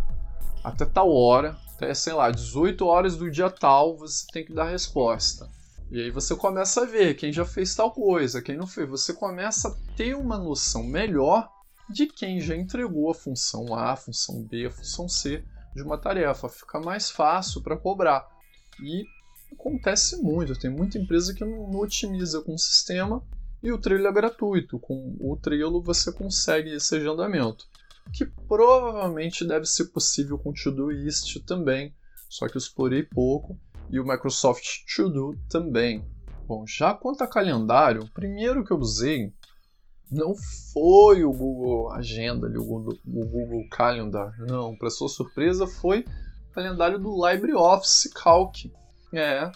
até 0.63 0.85
tal 0.85 1.13
hora, 1.13 1.57
até 1.75 1.93
sei 1.95 2.13
lá, 2.13 2.31
18 2.31 2.87
horas 2.87 3.17
do 3.17 3.31
dia 3.31 3.51
tal, 3.51 3.97
você 3.97 4.27
tem 4.33 4.45
que 4.45 4.55
dar 4.55 4.71
resposta. 4.71 5.49
E 5.91 6.01
aí 6.01 6.11
você 6.11 6.35
começa 6.35 6.83
a 6.83 6.87
ver 6.87 7.15
quem 7.15 7.33
já 7.33 7.45
fez 7.45 7.75
tal 7.75 7.91
coisa, 7.91 8.41
quem 8.41 8.57
não 8.57 8.67
fez. 8.67 8.89
Você 8.89 9.13
começa 9.13 9.69
a 9.69 9.95
ter 9.95 10.17
uma 10.17 10.39
noção 10.39 10.83
melhor 10.83 11.51
de 11.91 12.07
quem 12.07 12.41
já 12.41 12.57
entregou 12.57 13.11
a 13.11 13.15
função 13.15 13.75
A, 13.75 13.93
a 13.93 13.97
função 13.97 14.43
B, 14.43 14.67
a 14.67 14.71
função 14.71 15.09
C 15.09 15.45
de 15.75 15.83
uma 15.83 15.99
tarefa, 15.99 16.49
fica 16.49 16.81
mais 16.81 17.11
fácil 17.11 17.63
para 17.63 17.77
cobrar. 17.77 18.27
E 18.83 19.05
acontece 19.53 20.17
muito, 20.17 20.59
tem 20.59 20.71
muita 20.71 20.99
empresa 20.99 21.35
que 21.35 21.45
não, 21.45 21.71
otimiza 21.79 22.41
com 22.41 22.55
o 22.55 22.59
sistema 22.59 23.23
e 23.63 23.71
o 23.71 23.79
Trello 23.79 24.07
é 24.07 24.13
gratuito. 24.13 24.79
Com 24.79 25.17
o 25.21 25.37
Trello 25.37 25.83
você 25.83 26.11
consegue 26.13 26.71
esse 26.71 26.97
agendamento, 26.97 27.67
que 28.13 28.25
provavelmente 28.25 29.45
deve 29.45 29.67
ser 29.67 29.87
possível 29.87 30.39
com 30.39 30.53
Todoist 30.53 31.41
também, 31.47 31.95
só 32.29 32.49
que 32.49 32.57
eu 32.57 32.61
explorei 32.61 33.03
pouco, 33.03 33.59
e 33.91 34.01
o 34.01 34.05
Microsoft 34.05 34.85
To 34.95 35.09
Do 35.09 35.39
também. 35.49 36.05
Bom, 36.47 36.67
já 36.67 36.95
quanto 36.95 37.23
a 37.23 37.27
calendário, 37.27 38.03
o 38.03 38.11
primeiro 38.11 38.65
que 38.65 38.73
eu 38.73 38.79
usei 38.79 39.33
não 40.11 40.35
foi 40.73 41.25
o 41.25 41.33
Google 41.33 41.91
Agenda, 41.93 42.47
o 42.47 42.65
Google, 42.65 42.99
o 43.07 43.27
Google 43.27 43.69
Calendar, 43.71 44.35
não. 44.39 44.77
Para 44.77 44.91
sua 44.91 45.09
surpresa, 45.09 45.67
foi 45.67 46.05
o 46.51 46.53
calendário 46.53 46.99
do 46.99 47.27
LibreOffice 47.27 48.11
Calc. 48.13 48.71
É, 49.15 49.51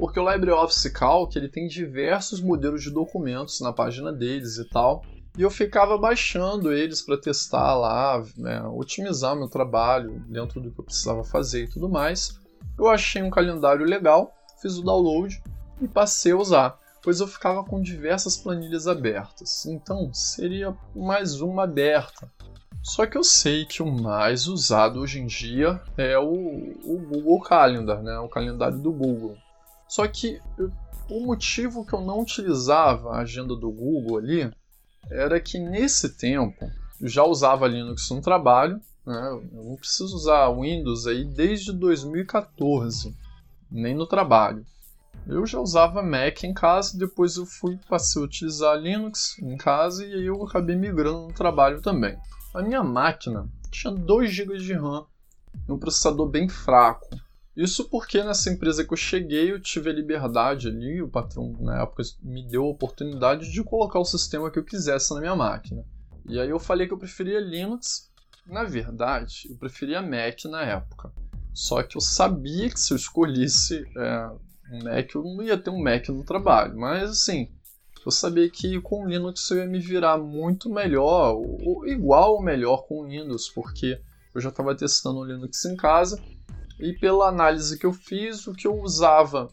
porque 0.00 0.18
o 0.18 0.32
LibreOffice 0.32 0.90
Calc 0.90 1.36
ele 1.36 1.48
tem 1.48 1.68
diversos 1.68 2.40
modelos 2.40 2.82
de 2.82 2.90
documentos 2.90 3.60
na 3.60 3.70
página 3.70 4.10
deles 4.10 4.56
e 4.56 4.64
tal. 4.64 5.04
E 5.38 5.42
eu 5.42 5.50
ficava 5.50 5.96
baixando 5.96 6.72
eles 6.72 7.00
para 7.00 7.16
testar 7.16 7.74
lá, 7.74 8.22
né, 8.36 8.62
otimizar 8.62 9.36
meu 9.36 9.48
trabalho 9.48 10.22
dentro 10.28 10.60
do 10.60 10.70
que 10.70 10.80
eu 10.80 10.84
precisava 10.84 11.24
fazer 11.24 11.64
e 11.64 11.68
tudo 11.68 11.88
mais. 11.88 12.38
Eu 12.78 12.88
achei 12.88 13.22
um 13.22 13.30
calendário 13.30 13.86
legal, 13.86 14.34
fiz 14.60 14.76
o 14.76 14.82
download 14.82 15.42
e 15.80 15.88
passei 15.88 16.32
a 16.32 16.36
usar 16.36 16.80
pois 17.02 17.20
eu 17.20 17.26
ficava 17.26 17.64
com 17.64 17.80
diversas 17.80 18.36
planilhas 18.36 18.86
abertas, 18.86 19.66
então 19.66 20.12
seria 20.12 20.76
mais 20.94 21.40
uma 21.40 21.64
aberta. 21.64 22.30
Só 22.82 23.06
que 23.06 23.16
eu 23.16 23.24
sei 23.24 23.66
que 23.66 23.82
o 23.82 23.90
mais 23.90 24.46
usado 24.46 25.00
hoje 25.00 25.20
em 25.20 25.26
dia 25.26 25.80
é 25.98 26.18
o, 26.18 26.32
o 26.32 26.98
Google 26.98 27.40
Calendar, 27.40 28.02
né? 28.02 28.18
o 28.18 28.28
calendário 28.28 28.78
do 28.78 28.90
Google. 28.90 29.36
Só 29.86 30.06
que 30.08 30.40
eu, 30.56 30.70
o 31.10 31.20
motivo 31.26 31.84
que 31.84 31.92
eu 31.92 32.00
não 32.00 32.20
utilizava 32.20 33.10
a 33.10 33.20
agenda 33.20 33.54
do 33.54 33.70
Google 33.70 34.16
ali 34.16 34.50
era 35.08 35.40
que 35.40 35.58
nesse 35.58 36.10
tempo 36.16 36.70
eu 37.00 37.08
já 37.08 37.24
usava 37.24 37.66
Linux 37.66 38.10
no 38.10 38.20
trabalho, 38.20 38.80
né? 39.06 39.28
eu 39.52 39.64
não 39.64 39.76
preciso 39.76 40.14
usar 40.14 40.50
Windows 40.50 41.06
aí 41.06 41.24
desde 41.24 41.72
2014, 41.72 43.16
nem 43.70 43.94
no 43.94 44.06
trabalho. 44.06 44.64
Eu 45.26 45.46
já 45.46 45.60
usava 45.60 46.02
Mac 46.02 46.44
em 46.44 46.54
casa, 46.54 46.98
depois 46.98 47.36
eu 47.36 47.46
fui 47.46 47.78
passei 47.88 48.20
a 48.20 48.24
utilizar 48.24 48.76
Linux 48.76 49.38
em 49.38 49.56
casa 49.56 50.04
e 50.04 50.12
aí 50.12 50.26
eu 50.26 50.42
acabei 50.42 50.76
migrando 50.76 51.28
no 51.28 51.32
trabalho 51.32 51.80
também. 51.80 52.18
A 52.54 52.62
minha 52.62 52.82
máquina 52.82 53.48
tinha 53.70 53.92
2 53.92 54.30
GB 54.30 54.58
de 54.58 54.72
RAM 54.72 55.06
e 55.68 55.72
um 55.72 55.78
processador 55.78 56.28
bem 56.28 56.48
fraco. 56.48 57.08
Isso 57.60 57.90
porque 57.90 58.24
nessa 58.24 58.48
empresa 58.48 58.82
que 58.86 58.90
eu 58.90 58.96
cheguei 58.96 59.52
eu 59.52 59.60
tive 59.60 59.90
a 59.90 59.92
liberdade 59.92 60.68
ali, 60.68 61.02
o 61.02 61.10
patrão 61.10 61.54
na 61.60 61.82
época 61.82 62.02
me 62.22 62.42
deu 62.48 62.64
a 62.64 62.70
oportunidade 62.70 63.52
de 63.52 63.62
colocar 63.62 63.98
o 63.98 64.04
sistema 64.04 64.50
que 64.50 64.58
eu 64.58 64.64
quisesse 64.64 65.12
na 65.12 65.20
minha 65.20 65.36
máquina. 65.36 65.84
E 66.26 66.40
aí 66.40 66.48
eu 66.48 66.58
falei 66.58 66.86
que 66.86 66.94
eu 66.94 66.98
preferia 66.98 67.38
Linux. 67.38 68.10
Na 68.46 68.64
verdade, 68.64 69.46
eu 69.50 69.56
preferia 69.58 70.00
Mac 70.00 70.42
na 70.46 70.62
época. 70.62 71.12
Só 71.52 71.82
que 71.82 71.98
eu 71.98 72.00
sabia 72.00 72.70
que 72.70 72.80
se 72.80 72.94
eu 72.94 72.96
escolhesse 72.96 73.84
é, 73.94 74.30
um 74.72 74.82
Mac, 74.82 75.14
eu 75.14 75.22
não 75.22 75.42
ia 75.42 75.58
ter 75.58 75.68
um 75.68 75.82
Mac 75.82 76.08
no 76.08 76.24
trabalho. 76.24 76.78
Mas 76.78 77.10
assim, 77.10 77.52
eu 78.06 78.10
sabia 78.10 78.48
que 78.48 78.80
com 78.80 79.06
Linux 79.06 79.50
eu 79.50 79.58
ia 79.58 79.66
me 79.66 79.80
virar 79.80 80.16
muito 80.16 80.70
melhor, 80.70 81.34
ou 81.34 81.86
igual 81.86 82.36
ou 82.36 82.42
melhor 82.42 82.86
com 82.86 83.06
Windows, 83.06 83.50
porque 83.50 84.00
eu 84.34 84.40
já 84.40 84.48
estava 84.48 84.74
testando 84.74 85.18
o 85.18 85.24
Linux 85.26 85.62
em 85.66 85.76
casa 85.76 86.18
e 86.80 86.92
pela 86.98 87.28
análise 87.28 87.78
que 87.78 87.86
eu 87.86 87.92
fiz, 87.92 88.46
o 88.46 88.54
que 88.54 88.66
eu 88.66 88.80
usava 88.80 89.48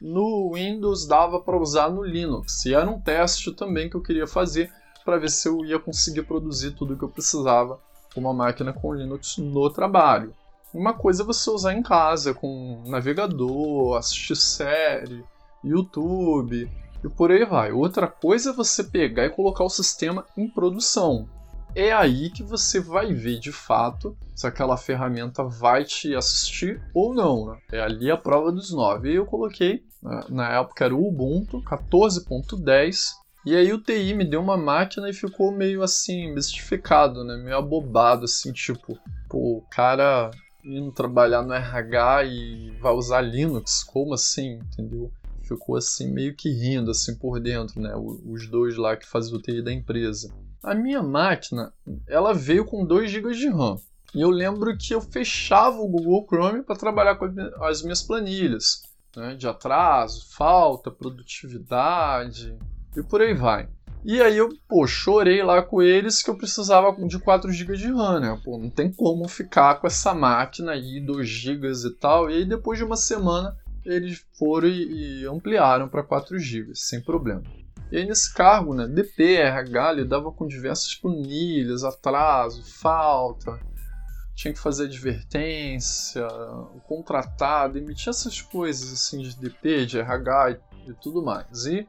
no 0.00 0.52
Windows 0.52 1.06
dava 1.06 1.40
para 1.40 1.56
usar 1.56 1.90
no 1.90 2.02
Linux. 2.02 2.64
E 2.66 2.74
era 2.74 2.90
um 2.90 3.00
teste 3.00 3.52
também 3.52 3.88
que 3.88 3.96
eu 3.96 4.02
queria 4.02 4.26
fazer 4.26 4.70
para 5.04 5.18
ver 5.18 5.30
se 5.30 5.48
eu 5.48 5.64
ia 5.64 5.78
conseguir 5.78 6.22
produzir 6.22 6.72
tudo 6.72 6.94
o 6.94 6.98
que 6.98 7.04
eu 7.04 7.08
precisava 7.08 7.80
com 8.14 8.20
uma 8.20 8.32
máquina 8.32 8.72
com 8.72 8.94
Linux 8.94 9.38
no 9.38 9.70
trabalho. 9.70 10.34
Uma 10.72 10.92
coisa 10.92 11.22
é 11.22 11.26
você 11.26 11.50
usar 11.50 11.72
em 11.72 11.82
casa, 11.82 12.34
com 12.34 12.82
navegador, 12.86 13.96
assistir 13.96 14.36
série, 14.36 15.24
YouTube 15.62 16.70
e 17.02 17.08
por 17.08 17.30
aí 17.30 17.44
vai. 17.44 17.72
Outra 17.72 18.06
coisa 18.06 18.50
é 18.50 18.52
você 18.52 18.82
pegar 18.82 19.26
e 19.26 19.30
colocar 19.30 19.64
o 19.64 19.70
sistema 19.70 20.24
em 20.36 20.48
produção. 20.48 21.28
É 21.76 21.92
aí 21.92 22.30
que 22.30 22.42
você 22.42 22.80
vai 22.80 23.12
ver 23.12 23.40
de 23.40 23.50
fato 23.50 24.16
se 24.34 24.46
aquela 24.46 24.76
ferramenta 24.76 25.42
vai 25.42 25.84
te 25.84 26.14
assistir 26.14 26.80
ou 26.94 27.12
não. 27.12 27.46
Né? 27.46 27.58
É 27.72 27.80
ali 27.80 28.10
a 28.10 28.16
prova 28.16 28.52
dos 28.52 28.72
nove. 28.72 29.10
E 29.10 29.16
eu 29.16 29.26
coloquei, 29.26 29.84
né, 30.02 30.20
na 30.28 30.60
época 30.60 30.84
era 30.84 30.94
o 30.94 31.08
Ubuntu 31.08 31.60
14.10, 31.62 33.14
e 33.46 33.54
aí 33.54 33.72
o 33.72 33.80
TI 33.80 34.14
me 34.14 34.24
deu 34.24 34.40
uma 34.40 34.56
máquina 34.56 35.10
e 35.10 35.12
ficou 35.12 35.52
meio 35.52 35.82
assim, 35.82 36.32
mistificado, 36.32 37.22
né? 37.24 37.36
Meio 37.36 37.58
abobado, 37.58 38.24
assim, 38.24 38.52
tipo, 38.52 38.98
pô, 39.28 39.58
o 39.58 39.62
cara 39.70 40.30
indo 40.64 40.90
trabalhar 40.92 41.42
no 41.42 41.52
RH 41.52 42.24
e 42.24 42.70
vai 42.80 42.92
usar 42.94 43.20
Linux? 43.20 43.84
Como 43.84 44.14
assim? 44.14 44.60
Entendeu? 44.72 45.12
Ficou 45.42 45.76
assim 45.76 46.10
meio 46.10 46.34
que 46.34 46.48
rindo 46.48 46.90
assim 46.90 47.14
por 47.16 47.38
dentro, 47.38 47.78
né? 47.78 47.92
Os 47.94 48.48
dois 48.48 48.76
lá 48.76 48.96
que 48.96 49.06
fazem 49.06 49.34
o 49.34 49.42
TI 49.42 49.60
da 49.60 49.72
empresa. 49.72 50.32
A 50.64 50.74
minha 50.74 51.02
máquina, 51.02 51.74
ela 52.08 52.32
veio 52.32 52.64
com 52.64 52.86
2 52.86 53.10
GB 53.10 53.34
de 53.34 53.48
RAM. 53.50 53.76
E 54.14 54.20
eu 54.22 54.30
lembro 54.30 54.74
que 54.78 54.94
eu 54.94 55.00
fechava 55.00 55.76
o 55.76 55.88
Google 55.88 56.24
Chrome 56.26 56.62
para 56.62 56.74
trabalhar 56.74 57.16
com 57.16 57.26
as 57.64 57.82
minhas 57.82 58.02
planilhas, 58.02 58.82
né? 59.14 59.34
de 59.34 59.46
atraso, 59.46 60.26
falta, 60.34 60.90
produtividade 60.90 62.56
e 62.96 63.02
por 63.02 63.20
aí 63.20 63.34
vai. 63.34 63.68
E 64.02 64.22
aí 64.22 64.38
eu, 64.38 64.48
pô, 64.66 64.86
chorei 64.86 65.42
lá 65.42 65.60
com 65.60 65.82
eles 65.82 66.22
que 66.22 66.30
eu 66.30 66.36
precisava 66.36 66.94
de 67.06 67.18
4 67.18 67.52
GB 67.52 67.76
de 67.76 67.92
RAM, 67.92 68.20
né? 68.20 68.40
Pô, 68.42 68.56
não 68.56 68.70
tem 68.70 68.90
como 68.90 69.28
ficar 69.28 69.76
com 69.76 69.86
essa 69.86 70.14
máquina 70.14 70.72
aí, 70.72 71.00
2 71.00 71.28
GB 71.28 71.72
e 71.72 71.90
tal. 71.90 72.30
E 72.30 72.36
aí 72.36 72.44
depois 72.44 72.78
de 72.78 72.84
uma 72.84 72.96
semana 72.96 73.54
eles 73.84 74.24
foram 74.38 74.68
e, 74.68 75.26
ampliaram 75.26 75.88
para 75.88 76.02
4 76.02 76.38
GB, 76.38 76.74
sem 76.74 77.02
problema. 77.02 77.42
E 77.94 77.98
aí 77.98 78.04
nesse 78.04 78.34
cargo, 78.34 78.74
né, 78.74 78.88
DP, 78.88 79.36
RH, 79.36 79.92
lidava 79.92 80.32
com 80.32 80.48
diversas 80.48 80.96
planilhas, 80.96 81.84
atraso, 81.84 82.64
falta, 82.64 83.60
tinha 84.34 84.52
que 84.52 84.58
fazer 84.58 84.86
advertência, 84.86 86.26
contratar, 86.88 87.70
demitir 87.70 88.08
essas 88.08 88.42
coisas 88.42 88.92
assim 88.92 89.22
de 89.22 89.36
DP, 89.36 89.86
de 89.86 90.00
RH 90.00 90.58
e 90.88 90.92
tudo 90.94 91.22
mais. 91.22 91.66
E 91.66 91.86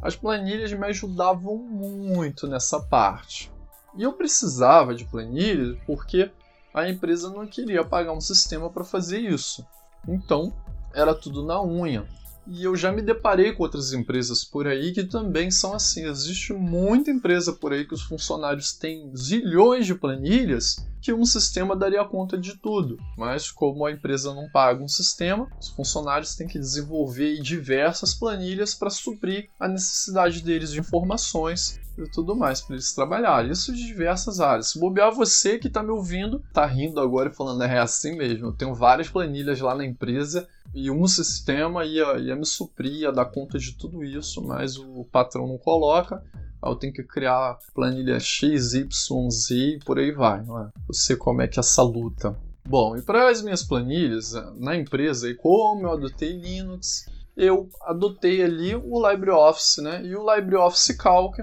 as 0.00 0.14
planilhas 0.14 0.72
me 0.72 0.86
ajudavam 0.86 1.56
muito 1.56 2.46
nessa 2.46 2.78
parte. 2.78 3.50
E 3.96 4.04
eu 4.04 4.12
precisava 4.12 4.94
de 4.94 5.06
planilhas 5.06 5.76
porque 5.84 6.30
a 6.72 6.88
empresa 6.88 7.30
não 7.30 7.48
queria 7.48 7.82
pagar 7.82 8.12
um 8.12 8.20
sistema 8.20 8.70
para 8.70 8.84
fazer 8.84 9.18
isso. 9.18 9.66
Então, 10.06 10.54
era 10.94 11.16
tudo 11.16 11.44
na 11.44 11.60
unha. 11.60 12.06
E 12.50 12.64
eu 12.64 12.74
já 12.74 12.90
me 12.90 13.02
deparei 13.02 13.52
com 13.52 13.62
outras 13.62 13.92
empresas 13.92 14.42
por 14.42 14.66
aí 14.66 14.92
que 14.92 15.04
também 15.04 15.50
são 15.50 15.74
assim. 15.74 16.06
Existe 16.06 16.54
muita 16.54 17.10
empresa 17.10 17.52
por 17.52 17.72
aí 17.72 17.84
que 17.84 17.92
os 17.92 18.02
funcionários 18.02 18.72
têm 18.72 19.14
zilhões 19.14 19.84
de 19.84 19.94
planilhas 19.94 20.76
que 21.08 21.12
um 21.14 21.24
sistema 21.24 21.74
daria 21.74 22.04
conta 22.04 22.36
de 22.36 22.54
tudo. 22.58 22.98
Mas 23.16 23.50
como 23.50 23.86
a 23.86 23.90
empresa 23.90 24.34
não 24.34 24.46
paga 24.50 24.84
um 24.84 24.88
sistema, 24.88 25.48
os 25.58 25.70
funcionários 25.70 26.34
têm 26.34 26.46
que 26.46 26.58
desenvolver 26.58 27.40
diversas 27.40 28.12
planilhas 28.12 28.74
para 28.74 28.90
suprir 28.90 29.48
a 29.58 29.66
necessidade 29.66 30.42
deles 30.42 30.70
de 30.70 30.80
informações 30.80 31.80
e 31.96 32.06
tudo 32.10 32.36
mais 32.36 32.60
para 32.60 32.74
eles 32.74 32.92
trabalharem. 32.92 33.50
Isso 33.50 33.72
de 33.72 33.86
diversas 33.86 34.38
áreas. 34.38 34.68
Se 34.68 34.78
bobear 34.78 35.10
você 35.10 35.58
que 35.58 35.68
está 35.68 35.82
me 35.82 35.92
ouvindo, 35.92 36.44
está 36.46 36.66
rindo 36.66 37.00
agora 37.00 37.30
e 37.30 37.34
falando 37.34 37.62
é 37.62 37.78
assim 37.78 38.14
mesmo. 38.14 38.48
Eu 38.48 38.52
tenho 38.52 38.74
várias 38.74 39.08
planilhas 39.08 39.58
lá 39.60 39.74
na 39.74 39.86
empresa 39.86 40.46
e 40.74 40.90
um 40.90 41.06
sistema 41.06 41.86
ia, 41.86 42.18
ia 42.18 42.36
me 42.36 42.44
suprir, 42.44 42.92
ia 42.92 43.12
dar 43.12 43.24
conta 43.24 43.58
de 43.58 43.72
tudo 43.72 44.04
isso, 44.04 44.42
mas 44.42 44.76
o 44.76 45.06
patrão 45.10 45.48
não 45.48 45.56
coloca. 45.56 46.22
Eu 46.62 46.74
tenho 46.74 46.92
que 46.92 47.02
criar 47.02 47.58
planilha 47.74 48.18
X, 48.18 48.74
Y, 48.74 49.30
Z 49.30 49.54
e 49.54 49.78
por 49.78 49.98
aí 49.98 50.12
vai. 50.12 50.42
Não 50.44 50.60
é? 50.60 50.70
Sei 50.92 51.16
como 51.16 51.42
é 51.42 51.48
que 51.48 51.58
é 51.58 51.60
essa 51.60 51.82
luta. 51.82 52.36
Bom, 52.68 52.96
e 52.96 53.02
para 53.02 53.30
as 53.30 53.40
minhas 53.42 53.62
planilhas 53.62 54.32
na 54.56 54.76
empresa, 54.76 55.28
e 55.28 55.34
como 55.34 55.86
eu 55.86 55.92
adotei 55.92 56.32
Linux, 56.32 57.06
eu 57.36 57.70
adotei 57.82 58.42
ali 58.42 58.74
o 58.74 59.08
LibreOffice, 59.08 59.80
né? 59.80 60.04
E 60.04 60.14
o 60.14 60.34
LibreOffice 60.34 60.96
Calc, 60.98 61.38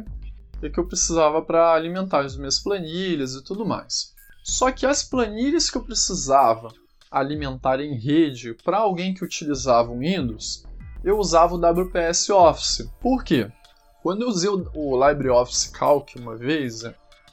é 0.61 0.69
que 0.69 0.79
eu 0.79 0.87
precisava 0.87 1.41
para 1.41 1.73
alimentar 1.73 2.25
as 2.25 2.37
minhas 2.37 2.59
planilhas 2.59 3.33
e 3.33 3.43
tudo 3.43 3.65
mais. 3.65 4.13
Só 4.43 4.71
que 4.71 4.85
as 4.85 5.03
planilhas 5.03 5.69
que 5.69 5.77
eu 5.77 5.83
precisava 5.83 6.69
alimentar 7.09 7.79
em 7.79 7.97
rede 7.97 8.55
para 8.63 8.77
alguém 8.77 9.13
que 9.13 9.23
utilizava 9.23 9.91
o 9.91 9.99
Windows, 9.99 10.63
eu 11.03 11.17
usava 11.17 11.55
o 11.55 11.57
WPS 11.57 12.31
Office. 12.31 12.89
Por 12.99 13.23
quê? 13.23 13.51
Quando 14.05 14.21
eu 14.21 14.27
usei 14.27 14.47
o, 14.51 15.09
LibreOffice 15.09 15.71
Calc 15.71 16.15
uma 16.19 16.35
vez, 16.35 16.83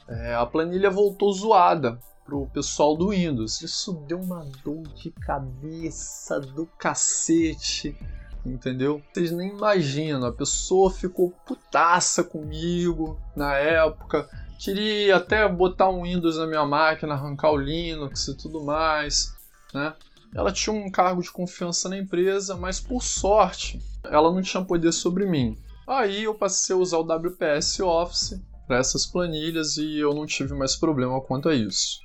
é, 0.07 0.33
a 0.33 0.43
planilha 0.43 0.89
voltou 0.89 1.31
zoada. 1.31 1.99
pro 2.25 2.47
pessoal 2.47 2.97
do 2.97 3.09
Windows. 3.09 3.61
Isso 3.61 3.93
deu 4.07 4.19
uma 4.19 4.43
dor 4.63 4.81
de 4.95 5.11
cabeça 5.11 6.39
do 6.39 6.65
cacete, 6.65 7.95
entendeu? 8.43 9.03
Vocês 9.13 9.31
nem 9.31 9.49
imaginam, 9.49 10.27
a 10.27 10.31
pessoa 10.31 10.89
ficou 10.89 11.31
putaça 11.45 12.23
comigo 12.23 13.19
na 13.35 13.53
época. 13.53 14.27
Queria 14.57 15.17
até 15.17 15.47
botar 15.47 15.91
um 15.91 16.01
Windows 16.01 16.39
na 16.39 16.47
minha 16.47 16.65
máquina, 16.65 17.13
arrancar 17.13 17.51
o 17.51 17.57
Linux 17.57 18.29
e 18.29 18.35
tudo 18.35 18.63
mais, 18.63 19.31
né? 19.75 19.93
Ela 20.33 20.51
tinha 20.51 20.73
um 20.75 20.89
cargo 20.89 21.21
de 21.21 21.29
confiança 21.29 21.87
na 21.87 21.99
empresa, 21.99 22.57
mas 22.57 22.79
por 22.79 23.03
sorte, 23.03 23.79
ela 24.05 24.31
não 24.33 24.41
tinha 24.41 24.65
poder 24.65 24.91
sobre 24.91 25.27
mim. 25.27 25.55
Aí 25.87 26.23
eu 26.23 26.33
passei 26.33 26.75
a 26.75 26.79
usar 26.79 26.97
o 26.97 27.03
WPS 27.03 27.81
Office 27.81 28.41
para 28.67 28.77
essas 28.77 29.05
planilhas 29.05 29.77
e 29.77 29.97
eu 29.97 30.13
não 30.13 30.25
tive 30.25 30.53
mais 30.53 30.75
problema 30.75 31.19
quanto 31.21 31.49
a 31.49 31.55
isso. 31.55 31.99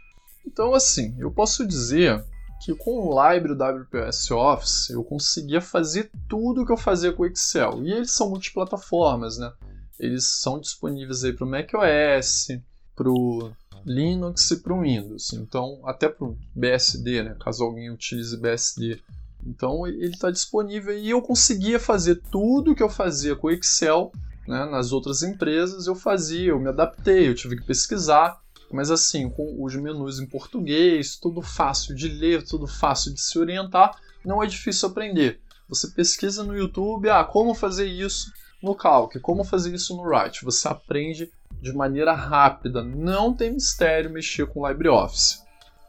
Então, 0.47 0.75
assim, 0.75 1.15
eu 1.19 1.31
posso 1.31 1.67
dizer 1.67 2.25
que 2.61 2.75
com 2.75 2.99
o 2.99 3.11
library 3.11 3.81
WPS 3.81 4.31
Office 4.33 4.91
eu 4.91 5.05
conseguia 5.05 5.61
fazer 5.61 6.11
tudo 6.29 6.63
o 6.63 6.67
que 6.67 6.73
eu 6.73 6.77
fazia 6.77 7.13
com 7.13 7.23
o 7.23 7.27
Excel. 7.27 7.85
E 7.85 7.93
eles 7.93 8.11
são 8.11 8.31
multiplataformas, 8.31 9.39
né? 9.39 9.53
Eles 9.99 10.27
são 10.27 10.59
disponíveis 10.59 11.25
aí 11.25 11.33
para 11.33 11.47
o 11.47 11.51
macOS, 11.51 12.49
para 12.97 13.09
o 13.09 13.51
Linux 13.85 14.51
e 14.51 14.57
para 14.61 14.75
o 14.75 14.81
Windows. 14.81 15.33
Então, 15.33 15.81
até 15.85 16.09
para 16.09 16.27
o 16.27 16.37
BSD, 16.55 17.23
né? 17.23 17.37
Caso 17.41 17.65
alguém 17.65 17.91
utilize 17.91 18.37
BSD. 18.37 19.01
Então, 19.47 19.87
ele 19.87 20.13
está 20.15 20.31
disponível 20.31 20.97
e 20.97 21.11
eu 21.11 21.23
conseguia 21.23 21.79
fazer 21.79 22.21
tudo 22.31 22.75
que 22.75 22.83
eu 22.83 22.91
fazia 22.91 23.35
com 23.35 23.47
o 23.47 23.51
Excel 23.51 24.13
né? 24.47 24.67
nas 24.67 24.93
outras 24.93 25.23
empresas. 25.23 25.87
Eu 25.87 25.95
fazia, 25.95 26.51
eu 26.51 26.61
me 26.61 26.69
adaptei, 26.69 27.29
eu 27.29 27.35
tive 27.35 27.57
que 27.57 27.67
pesquisar 27.67 28.41
mas 28.71 28.91
assim, 28.91 29.31
com 29.31 29.63
os 29.63 29.75
menus 29.75 30.21
em 30.21 30.27
português, 30.27 31.17
tudo 31.17 31.41
fácil 31.41 31.95
de 31.95 32.09
ler, 32.09 32.45
tudo 32.45 32.67
fácil 32.67 33.13
de 33.13 33.21
se 33.21 33.39
orientar, 33.39 33.99
não 34.25 34.43
é 34.43 34.47
difícil 34.47 34.89
aprender. 34.89 35.41
Você 35.69 35.89
pesquisa 35.89 36.45
no 36.45 36.57
YouTube, 36.57 37.09
ah, 37.09 37.25
como 37.25 37.55
fazer 37.55 37.87
isso 37.87 38.33
no 38.63 38.75
Calc, 38.75 39.19
como 39.21 39.45
fazer 39.45 39.75
isso 39.75 39.97
no 39.97 40.03
Write. 40.03 40.45
Você 40.45 40.69
aprende 40.69 41.31
de 41.61 41.73
maneira 41.73 42.13
rápida, 42.13 42.83
não 42.83 43.35
tem 43.35 43.53
mistério 43.53 44.11
mexer 44.11 44.47
com 44.47 44.61
o 44.61 44.69
LibreOffice. 44.69 45.43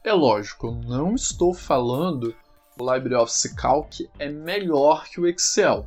É 0.03 0.13
lógico, 0.13 0.67
eu 0.67 0.75
não 0.75 1.15
estou 1.15 1.53
falando 1.53 2.33
o 2.79 2.93
LibreOffice 2.93 3.55
Calc 3.55 4.09
é 4.17 4.29
melhor 4.29 5.05
que 5.05 5.19
o 5.19 5.27
Excel 5.27 5.85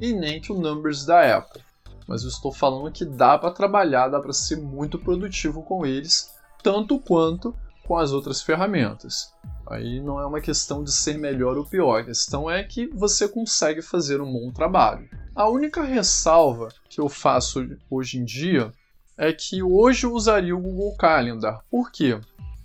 e 0.00 0.12
nem 0.12 0.40
que 0.40 0.52
o 0.52 0.58
Numbers 0.58 1.04
da 1.04 1.36
Apple 1.36 1.62
mas 2.10 2.24
eu 2.24 2.28
estou 2.28 2.52
falando 2.52 2.90
que 2.90 3.04
dá 3.04 3.38
para 3.38 3.52
trabalhar, 3.52 4.08
dá 4.08 4.18
para 4.18 4.32
ser 4.32 4.56
muito 4.56 4.98
produtivo 4.98 5.62
com 5.62 5.86
eles, 5.86 6.34
tanto 6.60 6.98
quanto 6.98 7.54
com 7.86 7.96
as 7.96 8.10
outras 8.10 8.42
ferramentas. 8.42 9.32
Aí 9.68 10.00
não 10.00 10.18
é 10.18 10.26
uma 10.26 10.40
questão 10.40 10.82
de 10.82 10.90
ser 10.90 11.16
melhor 11.16 11.56
ou 11.56 11.64
pior, 11.64 12.00
a 12.00 12.04
questão 12.04 12.50
é 12.50 12.64
que 12.64 12.88
você 12.88 13.28
consegue 13.28 13.80
fazer 13.80 14.20
um 14.20 14.32
bom 14.32 14.50
trabalho. 14.50 15.08
A 15.36 15.48
única 15.48 15.84
ressalva 15.84 16.70
que 16.88 17.00
eu 17.00 17.08
faço 17.08 17.64
hoje 17.88 18.18
em 18.18 18.24
dia 18.24 18.72
é 19.16 19.32
que 19.32 19.62
hoje 19.62 20.04
eu 20.04 20.12
usaria 20.12 20.56
o 20.56 20.60
Google 20.60 20.96
Calendar. 20.96 21.62
Por 21.70 21.92
quê? 21.92 22.20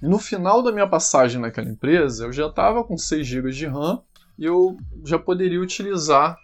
No 0.05 0.19
final 0.19 0.61
da 0.61 0.71
minha 0.71 0.87
passagem 0.87 1.41
naquela 1.41 1.67
empresa, 1.67 2.25
eu 2.25 2.31
já 2.31 2.47
estava 2.47 2.83
com 2.83 2.95
6 2.95 3.25
GB 3.25 3.51
de 3.51 3.65
RAM 3.65 4.01
e 4.37 4.45
eu 4.45 4.77
já 5.03 5.17
poderia 5.17 5.59
utilizar 5.59 6.37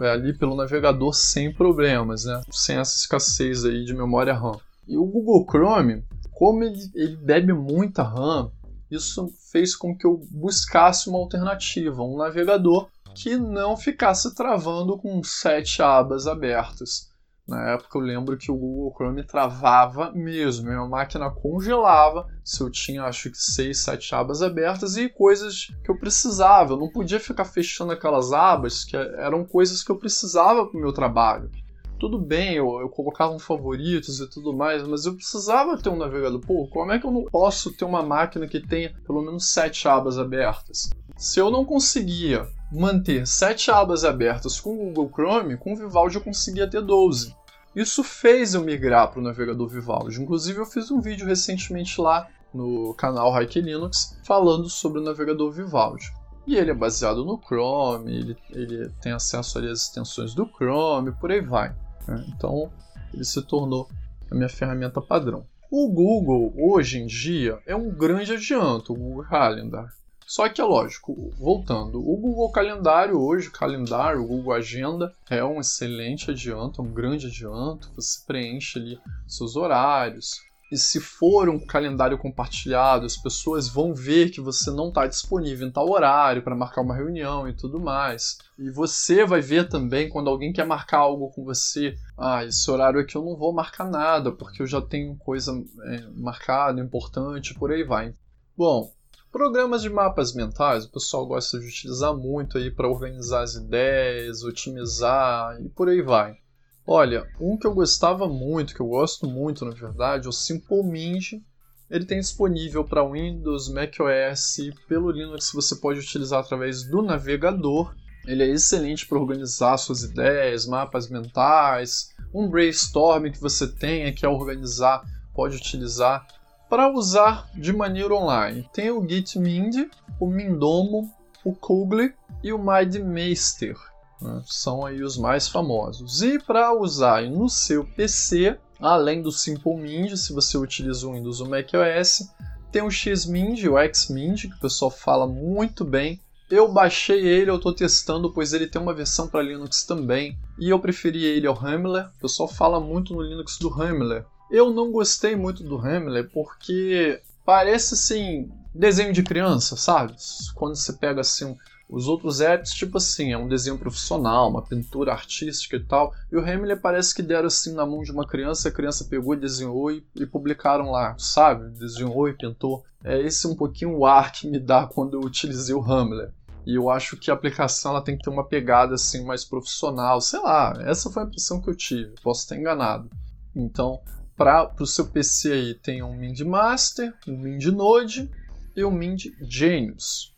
é, 0.00 0.10
ali 0.10 0.32
pelo 0.32 0.54
navegador 0.54 1.12
sem 1.12 1.52
problemas, 1.52 2.24
né? 2.24 2.40
Sem 2.50 2.76
essa 2.76 2.96
escassez 2.96 3.64
aí 3.64 3.84
de 3.84 3.92
memória 3.92 4.32
RAM. 4.32 4.58
E 4.86 4.96
o 4.96 5.04
Google 5.04 5.44
Chrome, 5.50 6.04
como 6.30 6.62
ele, 6.62 6.78
ele 6.94 7.16
bebe 7.16 7.52
muita 7.52 8.04
RAM, 8.04 8.52
isso 8.88 9.28
fez 9.50 9.74
com 9.74 9.96
que 9.96 10.06
eu 10.06 10.22
buscasse 10.30 11.08
uma 11.08 11.18
alternativa, 11.18 12.02
um 12.02 12.16
navegador 12.16 12.88
que 13.16 13.36
não 13.36 13.76
ficasse 13.76 14.32
travando 14.34 14.96
com 14.96 15.22
sete 15.24 15.82
abas 15.82 16.28
abertas. 16.28 17.10
Na 17.48 17.70
época 17.70 17.96
eu 17.96 18.02
lembro 18.02 18.36
que 18.36 18.52
o 18.52 18.56
Google 18.56 18.92
Chrome 18.94 19.24
travava 19.24 20.12
mesmo, 20.12 20.66
minha 20.66 20.86
máquina 20.86 21.30
congelava 21.30 22.28
se 22.44 22.60
eu 22.60 22.70
tinha 22.70 23.04
acho 23.04 23.30
que 23.30 23.38
6, 23.38 23.78
7 23.78 24.14
abas 24.14 24.42
abertas 24.42 24.98
e 24.98 25.08
coisas 25.08 25.72
que 25.82 25.90
eu 25.90 25.96
precisava. 25.96 26.74
Eu 26.74 26.76
não 26.76 26.90
podia 26.90 27.18
ficar 27.18 27.46
fechando 27.46 27.92
aquelas 27.92 28.34
abas 28.34 28.84
que 28.84 28.94
eram 28.94 29.46
coisas 29.46 29.82
que 29.82 29.90
eu 29.90 29.96
precisava 29.96 30.66
para 30.66 30.76
o 30.76 30.80
meu 30.80 30.92
trabalho. 30.92 31.50
Tudo 31.98 32.20
bem, 32.20 32.54
eu, 32.54 32.80
eu 32.80 32.88
colocava 32.90 33.32
um 33.32 33.38
favoritos 33.38 34.20
e 34.20 34.28
tudo 34.28 34.52
mais, 34.52 34.86
mas 34.86 35.06
eu 35.06 35.14
precisava 35.14 35.78
ter 35.78 35.88
um 35.88 35.96
navegador. 35.96 36.40
Pô, 36.40 36.68
como 36.68 36.92
é 36.92 36.98
que 36.98 37.06
eu 37.06 37.10
não 37.10 37.24
posso 37.24 37.72
ter 37.72 37.86
uma 37.86 38.02
máquina 38.02 38.46
que 38.46 38.60
tenha 38.60 38.94
pelo 39.06 39.22
menos 39.22 39.50
7 39.50 39.88
abas 39.88 40.18
abertas? 40.18 40.90
Se 41.16 41.40
eu 41.40 41.50
não 41.50 41.64
conseguia 41.64 42.46
manter 42.70 43.26
7 43.26 43.70
abas 43.70 44.04
abertas 44.04 44.60
com 44.60 44.74
o 44.74 44.92
Google 44.92 45.10
Chrome, 45.12 45.56
com 45.56 45.72
o 45.72 45.76
Vivaldi 45.76 46.16
eu 46.16 46.22
conseguia 46.22 46.68
ter 46.68 46.82
12. 46.82 47.34
Isso 47.74 48.02
fez 48.02 48.54
eu 48.54 48.62
migrar 48.62 49.10
para 49.10 49.20
o 49.20 49.22
navegador 49.22 49.68
Vivaldi. 49.68 50.20
Inclusive, 50.20 50.58
eu 50.58 50.66
fiz 50.66 50.90
um 50.90 51.00
vídeo 51.00 51.26
recentemente 51.26 52.00
lá 52.00 52.26
no 52.52 52.94
canal 52.94 53.40
Hike 53.40 53.60
Linux 53.60 54.18
falando 54.24 54.68
sobre 54.68 55.00
o 55.00 55.04
navegador 55.04 55.52
Vivaldi. 55.52 56.12
E 56.46 56.56
ele 56.56 56.70
é 56.70 56.74
baseado 56.74 57.24
no 57.24 57.38
Chrome, 57.38 58.16
ele, 58.16 58.36
ele 58.50 58.88
tem 59.02 59.12
acesso 59.12 59.58
às 59.58 59.64
extensões 59.64 60.34
do 60.34 60.46
Chrome, 60.46 61.12
por 61.12 61.30
aí 61.30 61.42
vai. 61.42 61.74
Né? 62.06 62.24
Então, 62.28 62.72
ele 63.12 63.24
se 63.24 63.42
tornou 63.42 63.88
a 64.30 64.34
minha 64.34 64.48
ferramenta 64.48 65.00
padrão. 65.00 65.46
O 65.70 65.92
Google, 65.92 66.54
hoje 66.56 66.98
em 66.98 67.06
dia, 67.06 67.58
é 67.66 67.76
um 67.76 67.90
grande 67.90 68.32
adianto, 68.32 68.94
o 68.94 68.96
Google 68.96 69.24
Calendar. 69.24 69.92
Só 70.28 70.46
que 70.46 70.60
é 70.60 70.64
lógico, 70.64 71.32
voltando, 71.38 71.98
o 71.98 72.14
Google 72.14 72.52
Calendário 72.52 73.18
hoje, 73.18 73.50
calendário, 73.50 74.22
o 74.22 74.26
Google 74.26 74.52
Agenda 74.52 75.10
é 75.30 75.42
um 75.42 75.58
excelente 75.58 76.30
adianto, 76.30 76.82
um 76.82 76.92
grande 76.92 77.28
adianto. 77.28 77.90
Você 77.96 78.20
preenche 78.26 78.78
ali 78.78 79.00
seus 79.26 79.56
horários. 79.56 80.42
E 80.70 80.76
se 80.76 81.00
for 81.00 81.48
um 81.48 81.58
calendário 81.58 82.18
compartilhado, 82.18 83.06
as 83.06 83.16
pessoas 83.16 83.70
vão 83.70 83.94
ver 83.94 84.28
que 84.28 84.38
você 84.38 84.70
não 84.70 84.88
está 84.88 85.06
disponível 85.06 85.66
em 85.66 85.70
tal 85.72 85.88
horário 85.88 86.42
para 86.42 86.54
marcar 86.54 86.82
uma 86.82 86.94
reunião 86.94 87.48
e 87.48 87.54
tudo 87.54 87.80
mais. 87.80 88.36
E 88.58 88.70
você 88.70 89.24
vai 89.24 89.40
ver 89.40 89.66
também 89.70 90.10
quando 90.10 90.28
alguém 90.28 90.52
quer 90.52 90.66
marcar 90.66 90.98
algo 90.98 91.30
com 91.30 91.42
você. 91.42 91.96
Ah, 92.18 92.44
esse 92.44 92.70
horário 92.70 93.00
aqui 93.00 93.16
eu 93.16 93.24
não 93.24 93.34
vou 93.34 93.50
marcar 93.50 93.88
nada, 93.88 94.30
porque 94.30 94.60
eu 94.60 94.66
já 94.66 94.82
tenho 94.82 95.16
coisa 95.16 95.58
é, 95.86 96.02
marcada, 96.14 96.82
importante, 96.82 97.54
por 97.54 97.72
aí 97.72 97.82
vai. 97.82 98.14
Bom, 98.54 98.92
Programas 99.30 99.82
de 99.82 99.90
mapas 99.90 100.32
mentais 100.32 100.86
o 100.86 100.90
pessoal 100.90 101.26
gosta 101.26 101.60
de 101.60 101.66
utilizar 101.66 102.16
muito 102.16 102.56
aí 102.56 102.70
para 102.70 102.88
organizar 102.88 103.42
as 103.42 103.56
ideias, 103.56 104.42
otimizar 104.42 105.60
e 105.60 105.68
por 105.68 105.86
aí 105.86 106.00
vai. 106.00 106.38
Olha, 106.86 107.28
um 107.38 107.54
que 107.58 107.66
eu 107.66 107.74
gostava 107.74 108.26
muito, 108.26 108.74
que 108.74 108.80
eu 108.80 108.86
gosto 108.86 109.26
muito 109.26 109.66
na 109.66 109.72
verdade, 109.72 110.24
é 110.24 110.30
o 110.30 110.32
Simple 110.32 110.82
Mint. 110.82 111.42
Ele 111.90 112.06
tem 112.06 112.20
disponível 112.20 112.82
para 112.84 113.06
Windows, 113.06 113.68
macOS 113.68 114.58
e 114.60 114.72
pelo 114.88 115.10
Linux 115.10 115.52
você 115.52 115.76
pode 115.76 116.00
utilizar 116.00 116.40
através 116.40 116.84
do 116.84 117.02
navegador. 117.02 117.94
Ele 118.26 118.42
é 118.42 118.48
excelente 118.48 119.06
para 119.06 119.18
organizar 119.18 119.76
suas 119.76 120.04
ideias, 120.04 120.66
mapas 120.66 121.06
mentais, 121.10 122.14
um 122.32 122.48
brainstorm 122.48 123.30
que 123.30 123.40
você 123.40 123.66
tenha 123.68 124.10
que 124.10 124.26
organizar, 124.26 125.04
pode 125.34 125.56
utilizar 125.56 126.26
para 126.68 126.92
usar 126.92 127.48
de 127.54 127.72
maneira 127.72 128.14
online. 128.14 128.68
Tem 128.72 128.90
o 128.90 129.06
Gitmind, 129.06 129.88
o 130.20 130.26
Mindomo, 130.26 131.10
o 131.44 131.54
Kugli 131.54 132.14
e 132.42 132.52
o 132.52 132.58
MindMeister. 132.58 133.76
Né? 134.20 134.42
São 134.46 134.84
aí 134.84 135.02
os 135.02 135.16
mais 135.16 135.48
famosos. 135.48 136.22
E 136.22 136.38
para 136.38 136.74
usar 136.74 137.22
no 137.22 137.48
seu 137.48 137.84
PC, 137.84 138.58
além 138.80 139.22
do 139.22 139.32
SimpleMind, 139.32 140.16
se 140.16 140.32
você 140.32 140.58
utiliza 140.58 141.06
o 141.06 141.12
Windows 141.12 141.40
ou 141.40 141.48
macOS, 141.48 142.28
tem 142.70 142.82
o 142.82 142.90
Xmind, 142.90 143.64
o 143.64 143.94
Xmind, 143.94 144.42
que 144.42 144.56
o 144.56 144.60
pessoal 144.60 144.90
fala 144.90 145.26
muito 145.26 145.84
bem. 145.84 146.20
Eu 146.50 146.70
baixei 146.70 147.26
ele, 147.26 147.50
eu 147.50 147.56
estou 147.56 147.74
testando, 147.74 148.32
pois 148.32 148.52
ele 148.52 148.66
tem 148.66 148.80
uma 148.80 148.94
versão 148.94 149.28
para 149.28 149.42
Linux 149.42 149.84
também. 149.84 150.38
E 150.58 150.70
eu 150.70 150.78
preferi 150.78 151.24
ele 151.24 151.46
ao 151.46 151.54
Hamler. 151.54 152.06
O 152.16 152.20
pessoal 152.20 152.48
fala 152.48 152.80
muito 152.80 153.14
no 153.14 153.22
Linux 153.22 153.58
do 153.58 153.68
Hamler. 153.68 154.24
Eu 154.50 154.70
não 154.70 154.90
gostei 154.90 155.36
muito 155.36 155.62
do 155.62 155.76
Hamlet 155.76 156.30
porque 156.32 157.20
parece 157.44 157.94
assim 157.94 158.50
desenho 158.74 159.12
de 159.12 159.22
criança, 159.22 159.76
sabe? 159.76 160.14
Quando 160.54 160.76
você 160.76 160.92
pega 160.92 161.20
assim 161.20 161.56
os 161.88 162.06
outros 162.06 162.40
apps, 162.40 162.72
tipo 162.72 162.98
assim, 162.98 163.32
é 163.32 163.38
um 163.38 163.48
desenho 163.48 163.78
profissional, 163.78 164.50
uma 164.50 164.60
pintura 164.60 165.12
artística 165.12 165.76
e 165.76 165.82
tal. 165.82 166.12
E 166.30 166.36
o 166.36 166.40
Hamlet 166.40 166.80
parece 166.80 167.14
que 167.14 167.22
deram 167.22 167.46
assim 167.46 167.72
na 167.72 167.86
mão 167.86 168.02
de 168.02 168.12
uma 168.12 168.26
criança, 168.26 168.68
a 168.68 168.72
criança 168.72 169.06
pegou 169.06 169.32
e 169.32 169.38
desenhou 169.38 169.90
e, 169.90 170.04
e 170.14 170.26
publicaram 170.26 170.90
lá, 170.90 171.16
sabe? 171.18 171.70
Desenhou 171.70 172.28
e 172.28 172.34
pintou. 172.34 172.84
É 173.02 173.18
esse 173.20 173.46
um 173.46 173.54
pouquinho 173.54 173.96
o 173.96 174.04
ar 174.04 174.32
que 174.32 174.46
me 174.46 174.58
dá 174.58 174.86
quando 174.86 175.14
eu 175.14 175.20
utilizei 175.20 175.74
o 175.74 175.82
Hamlet. 175.82 176.30
E 176.66 176.74
eu 176.74 176.90
acho 176.90 177.16
que 177.16 177.30
a 177.30 177.34
aplicação 177.34 177.92
ela 177.92 178.02
tem 178.02 178.18
que 178.18 178.24
ter 178.24 178.30
uma 178.30 178.44
pegada 178.44 178.94
assim 178.94 179.24
mais 179.24 179.42
profissional, 179.42 180.20
sei 180.20 180.40
lá. 180.40 180.74
Essa 180.80 181.10
foi 181.10 181.22
a 181.22 181.26
impressão 181.26 181.62
que 181.62 181.70
eu 181.70 181.74
tive. 181.74 182.12
Posso 182.22 182.42
estar 182.42 182.56
enganado. 182.56 183.08
Então, 183.56 183.98
para 184.38 184.72
o 184.80 184.86
seu 184.86 185.08
PC 185.08 185.52
aí 185.52 185.74
tem 185.74 186.00
um 186.00 186.16
Mind 186.16 186.40
Master, 186.42 187.12
um 187.26 187.36
Mind 187.36 187.66
Node 187.66 188.30
e 188.76 188.84
um 188.84 188.90
Mind 188.92 189.26
Genius. 189.42 190.32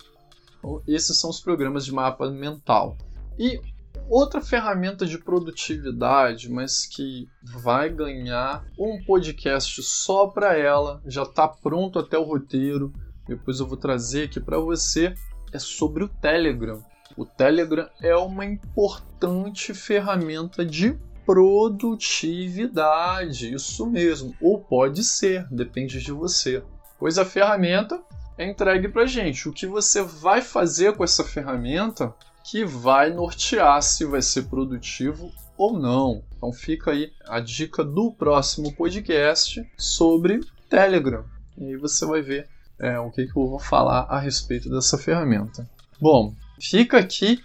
Então, 0.58 0.82
esses 0.88 1.18
são 1.18 1.28
os 1.28 1.38
programas 1.38 1.84
de 1.84 1.92
mapa 1.92 2.30
mental. 2.30 2.96
E 3.38 3.60
outra 4.08 4.40
ferramenta 4.40 5.04
de 5.04 5.18
produtividade, 5.18 6.50
mas 6.50 6.86
que 6.86 7.28
vai 7.42 7.90
ganhar 7.90 8.64
um 8.78 9.04
podcast 9.04 9.82
só 9.82 10.26
para 10.26 10.56
ela, 10.56 11.02
já 11.04 11.24
está 11.24 11.46
pronto 11.46 11.98
até 11.98 12.18
o 12.18 12.24
roteiro. 12.24 12.92
Depois 13.28 13.60
eu 13.60 13.66
vou 13.66 13.76
trazer 13.76 14.24
aqui 14.24 14.40
para 14.40 14.58
você 14.58 15.14
é 15.52 15.58
sobre 15.58 16.04
o 16.04 16.08
Telegram. 16.08 16.82
O 17.16 17.26
Telegram 17.26 17.88
é 18.00 18.16
uma 18.16 18.46
importante 18.46 19.74
ferramenta 19.74 20.64
de 20.64 20.98
produtividade, 21.30 23.54
isso 23.54 23.86
mesmo, 23.86 24.34
ou 24.40 24.58
pode 24.58 25.04
ser, 25.04 25.46
depende 25.48 26.02
de 26.02 26.10
você. 26.10 26.60
Pois 26.98 27.18
a 27.18 27.24
ferramenta 27.24 28.02
é 28.36 28.50
entregue 28.50 28.88
para 28.88 29.06
gente. 29.06 29.48
O 29.48 29.52
que 29.52 29.64
você 29.64 30.02
vai 30.02 30.42
fazer 30.42 30.96
com 30.96 31.04
essa 31.04 31.22
ferramenta 31.22 32.12
que 32.42 32.64
vai 32.64 33.12
nortear 33.12 33.80
se 33.80 34.04
vai 34.04 34.20
ser 34.20 34.48
produtivo 34.48 35.30
ou 35.56 35.78
não. 35.78 36.24
Então 36.36 36.52
fica 36.52 36.90
aí 36.90 37.12
a 37.28 37.38
dica 37.38 37.84
do 37.84 38.10
próximo 38.10 38.74
podcast 38.74 39.64
sobre 39.78 40.40
Telegram. 40.68 41.24
E 41.56 41.66
aí 41.66 41.76
você 41.76 42.04
vai 42.04 42.22
ver 42.22 42.48
é, 42.80 42.98
o 42.98 43.12
que, 43.12 43.24
que 43.24 43.38
eu 43.38 43.46
vou 43.46 43.60
falar 43.60 44.00
a 44.10 44.18
respeito 44.18 44.68
dessa 44.68 44.98
ferramenta. 44.98 45.64
Bom, 46.00 46.34
fica 46.60 46.98
aqui 46.98 47.40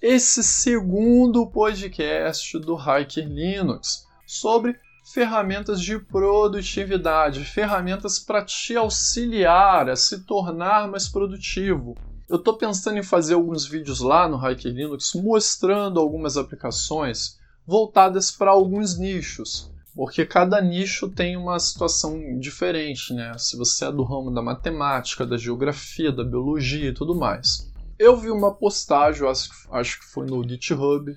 esse 0.00 0.42
segundo 0.42 1.46
podcast 1.46 2.58
do 2.58 2.74
Hiker 2.74 3.28
Linux 3.28 4.06
sobre 4.26 4.74
ferramentas 5.12 5.78
de 5.78 5.98
produtividade, 5.98 7.44
ferramentas 7.44 8.18
para 8.18 8.42
te 8.42 8.74
auxiliar 8.76 9.90
a 9.90 9.96
se 9.96 10.24
tornar 10.24 10.88
mais 10.88 11.06
produtivo. 11.06 11.98
Eu 12.28 12.36
estou 12.36 12.56
pensando 12.56 12.98
em 12.98 13.02
fazer 13.02 13.34
alguns 13.34 13.66
vídeos 13.66 14.00
lá 14.00 14.26
no 14.26 14.38
Hiker 14.38 14.72
Linux 14.72 15.12
mostrando 15.14 16.00
algumas 16.00 16.38
aplicações 16.38 17.38
voltadas 17.66 18.30
para 18.30 18.52
alguns 18.52 18.98
nichos 18.98 19.70
porque 19.94 20.24
cada 20.24 20.60
nicho 20.60 21.08
tem 21.08 21.36
uma 21.36 21.58
situação 21.58 22.38
diferente, 22.38 23.12
né? 23.12 23.36
Se 23.36 23.56
você 23.56 23.86
é 23.86 23.92
do 23.92 24.04
ramo 24.04 24.30
da 24.30 24.40
matemática, 24.40 25.26
da 25.26 25.36
geografia, 25.36 26.12
da 26.12 26.24
biologia 26.24 26.88
e 26.88 26.94
tudo 26.94 27.14
mais. 27.14 27.69
Eu 28.00 28.16
vi 28.16 28.30
uma 28.30 28.54
postagem, 28.54 29.28
acho, 29.28 29.50
acho 29.70 29.98
que 30.00 30.06
foi 30.06 30.24
no 30.24 30.42
GitHub, 30.42 31.14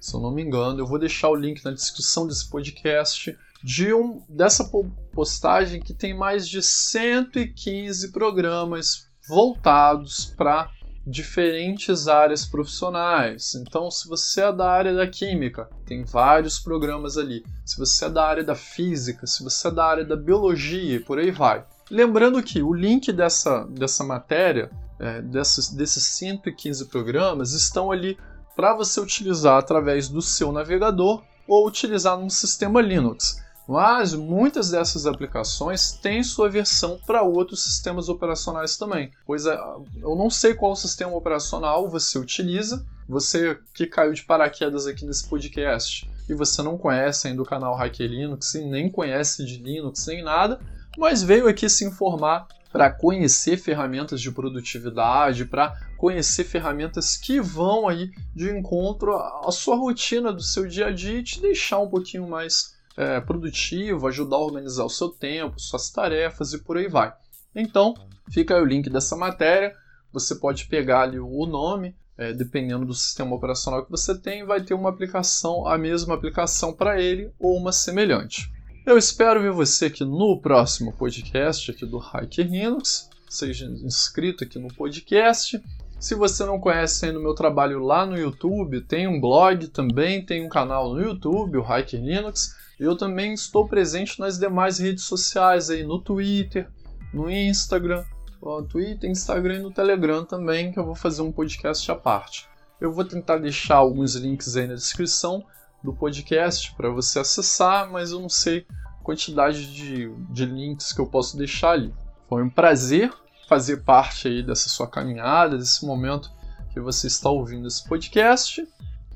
se 0.00 0.14
eu 0.14 0.20
não 0.20 0.30
me 0.30 0.40
engano. 0.40 0.78
Eu 0.78 0.86
vou 0.86 0.96
deixar 0.96 1.28
o 1.28 1.34
link 1.34 1.64
na 1.64 1.72
descrição 1.72 2.28
desse 2.28 2.48
podcast 2.48 3.36
de 3.60 3.92
um 3.92 4.22
dessa 4.28 4.70
postagem 5.12 5.80
que 5.80 5.92
tem 5.92 6.16
mais 6.16 6.48
de 6.48 6.62
115 6.62 8.12
programas 8.12 9.10
voltados 9.28 10.26
para 10.36 10.70
diferentes 11.04 12.06
áreas 12.06 12.46
profissionais. 12.46 13.56
Então, 13.56 13.90
se 13.90 14.06
você 14.06 14.42
é 14.42 14.52
da 14.52 14.70
área 14.70 14.94
da 14.94 15.08
química, 15.08 15.68
tem 15.84 16.04
vários 16.04 16.60
programas 16.60 17.18
ali. 17.18 17.44
Se 17.66 17.76
você 17.76 18.04
é 18.04 18.10
da 18.10 18.24
área 18.24 18.44
da 18.44 18.54
física, 18.54 19.26
se 19.26 19.42
você 19.42 19.66
é 19.66 19.72
da 19.72 19.84
área 19.84 20.04
da 20.04 20.14
biologia, 20.14 21.00
por 21.00 21.18
aí 21.18 21.32
vai. 21.32 21.66
Lembrando 21.90 22.40
que 22.44 22.62
o 22.62 22.72
link 22.72 23.10
dessa, 23.10 23.64
dessa 23.64 24.04
matéria, 24.04 24.70
é, 24.98 25.20
desses, 25.20 25.68
desses 25.68 26.04
115 26.04 26.86
programas, 26.86 27.52
estão 27.52 27.90
ali 27.90 28.18
para 28.54 28.74
você 28.74 29.00
utilizar 29.00 29.58
através 29.58 30.08
do 30.08 30.20
seu 30.20 30.52
navegador 30.52 31.22
ou 31.48 31.66
utilizar 31.66 32.18
num 32.18 32.30
sistema 32.30 32.80
Linux. 32.80 33.40
Mas 33.68 34.12
muitas 34.12 34.70
dessas 34.70 35.06
aplicações 35.06 35.92
têm 35.92 36.22
sua 36.22 36.48
versão 36.48 36.98
para 37.06 37.22
outros 37.22 37.62
sistemas 37.62 38.08
operacionais 38.08 38.76
também. 38.76 39.10
Pois 39.24 39.46
é, 39.46 39.58
eu 40.00 40.16
não 40.16 40.28
sei 40.28 40.54
qual 40.54 40.74
sistema 40.74 41.14
operacional 41.14 41.88
você 41.88 42.18
utiliza, 42.18 42.84
você 43.08 43.58
que 43.72 43.86
caiu 43.86 44.12
de 44.12 44.24
paraquedas 44.24 44.86
aqui 44.86 45.04
nesse 45.04 45.28
podcast 45.28 46.10
e 46.28 46.34
você 46.34 46.62
não 46.62 46.76
conhece 46.76 47.28
ainda 47.28 47.42
o 47.42 47.46
canal 47.46 47.74
Hacker 47.74 48.08
Linux 48.08 48.54
e 48.54 48.64
nem 48.64 48.90
conhece 48.90 49.44
de 49.44 49.58
Linux 49.58 50.06
nem 50.06 50.22
nada, 50.22 50.60
mas 50.98 51.22
veio 51.22 51.48
aqui 51.48 51.68
se 51.68 51.84
informar 51.84 52.46
para 52.72 52.90
conhecer 52.90 53.58
ferramentas 53.58 54.20
de 54.20 54.32
produtividade, 54.32 55.44
para 55.44 55.78
conhecer 55.98 56.44
ferramentas 56.44 57.16
que 57.16 57.38
vão 57.40 57.86
aí 57.86 58.10
de 58.34 58.50
encontro 58.50 59.14
à 59.14 59.52
sua 59.52 59.76
rotina 59.76 60.32
do 60.32 60.42
seu 60.42 60.66
dia 60.66 60.86
a 60.86 60.90
dia 60.90 61.18
e 61.18 61.22
te 61.22 61.40
deixar 61.40 61.78
um 61.78 61.88
pouquinho 61.88 62.26
mais 62.26 62.74
é, 62.96 63.20
produtivo, 63.20 64.08
ajudar 64.08 64.36
a 64.36 64.44
organizar 64.44 64.84
o 64.84 64.90
seu 64.90 65.10
tempo, 65.10 65.60
suas 65.60 65.90
tarefas 65.90 66.52
e 66.54 66.58
por 66.58 66.78
aí 66.78 66.88
vai. 66.88 67.12
Então, 67.54 67.94
fica 68.30 68.56
aí 68.56 68.62
o 68.62 68.66
link 68.66 68.88
dessa 68.88 69.14
matéria. 69.16 69.74
Você 70.12 70.34
pode 70.34 70.66
pegar 70.66 71.02
ali 71.02 71.18
o 71.18 71.46
nome, 71.46 71.94
é, 72.16 72.32
dependendo 72.32 72.86
do 72.86 72.94
sistema 72.94 73.34
operacional 73.34 73.84
que 73.84 73.90
você 73.90 74.18
tem, 74.18 74.44
vai 74.44 74.62
ter 74.62 74.74
uma 74.74 74.88
aplicação, 74.88 75.66
a 75.66 75.76
mesma 75.76 76.14
aplicação 76.14 76.72
para 76.72 77.00
ele 77.00 77.30
ou 77.38 77.56
uma 77.56 77.72
semelhante. 77.72 78.50
Eu 78.84 78.98
espero 78.98 79.40
ver 79.40 79.52
você 79.52 79.86
aqui 79.86 80.04
no 80.04 80.40
próximo 80.40 80.92
podcast 80.92 81.70
aqui 81.70 81.86
do 81.86 81.98
Hiker 81.98 82.50
Linux. 82.50 83.08
Seja 83.30 83.64
inscrito 83.64 84.42
aqui 84.42 84.58
no 84.58 84.66
podcast. 84.74 85.62
Se 86.00 86.16
você 86.16 86.44
não 86.44 86.58
conhece 86.58 87.06
ainda 87.06 87.20
o 87.20 87.22
meu 87.22 87.32
trabalho 87.32 87.78
lá 87.78 88.04
no 88.04 88.18
YouTube, 88.18 88.80
tem 88.80 89.06
um 89.06 89.20
blog 89.20 89.68
também, 89.68 90.26
tem 90.26 90.44
um 90.44 90.48
canal 90.48 90.92
no 90.92 91.00
YouTube, 91.00 91.58
o 91.58 91.62
Hiker 91.62 92.02
Linux. 92.02 92.56
Eu 92.78 92.96
também 92.96 93.32
estou 93.32 93.68
presente 93.68 94.18
nas 94.18 94.36
demais 94.36 94.80
redes 94.80 95.04
sociais 95.04 95.70
aí, 95.70 95.84
no 95.84 96.00
Twitter, 96.00 96.68
no 97.14 97.30
Instagram, 97.30 98.04
no 98.42 98.64
Twitter, 98.64 99.08
Instagram 99.08 99.58
e 99.58 99.62
no 99.62 99.70
Telegram 99.70 100.24
também, 100.24 100.72
que 100.72 100.78
eu 100.80 100.84
vou 100.84 100.96
fazer 100.96 101.22
um 101.22 101.30
podcast 101.30 101.88
à 101.88 101.94
parte. 101.94 102.48
Eu 102.80 102.92
vou 102.92 103.04
tentar 103.04 103.38
deixar 103.38 103.76
alguns 103.76 104.16
links 104.16 104.56
aí 104.56 104.66
na 104.66 104.74
descrição 104.74 105.44
do 105.82 105.92
podcast 105.92 106.74
para 106.76 106.90
você 106.90 107.18
acessar, 107.18 107.90
mas 107.90 108.12
eu 108.12 108.20
não 108.20 108.28
sei 108.28 108.66
a 109.00 109.04
quantidade 109.04 109.72
de, 109.74 110.08
de 110.30 110.44
links 110.44 110.92
que 110.92 111.00
eu 111.00 111.06
posso 111.06 111.36
deixar 111.36 111.72
ali. 111.72 111.94
Foi 112.28 112.42
um 112.42 112.50
prazer 112.50 113.12
fazer 113.48 113.84
parte 113.84 114.28
aí 114.28 114.42
dessa 114.42 114.68
sua 114.68 114.86
caminhada, 114.86 115.58
desse 115.58 115.84
momento 115.84 116.30
que 116.72 116.80
você 116.80 117.06
está 117.06 117.28
ouvindo 117.28 117.68
esse 117.68 117.86
podcast 117.86 118.66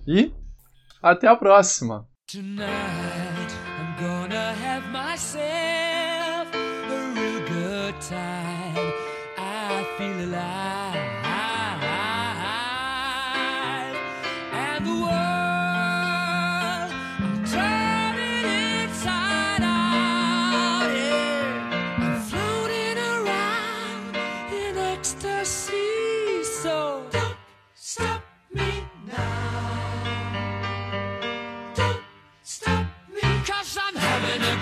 e 0.07 0.33
até 1.03 1.27
a 1.29 1.37
próxima! 1.37 2.07
Tonight 2.31 2.67
I'm 3.79 3.97
gonna 3.99 4.53
have 4.53 4.87
myself 4.91 6.53
a 6.53 7.15
real 7.15 7.41
good 7.47 8.01
time. 8.01 8.93
I 9.39 9.85
feel 9.97 10.25
alive. 10.25 10.56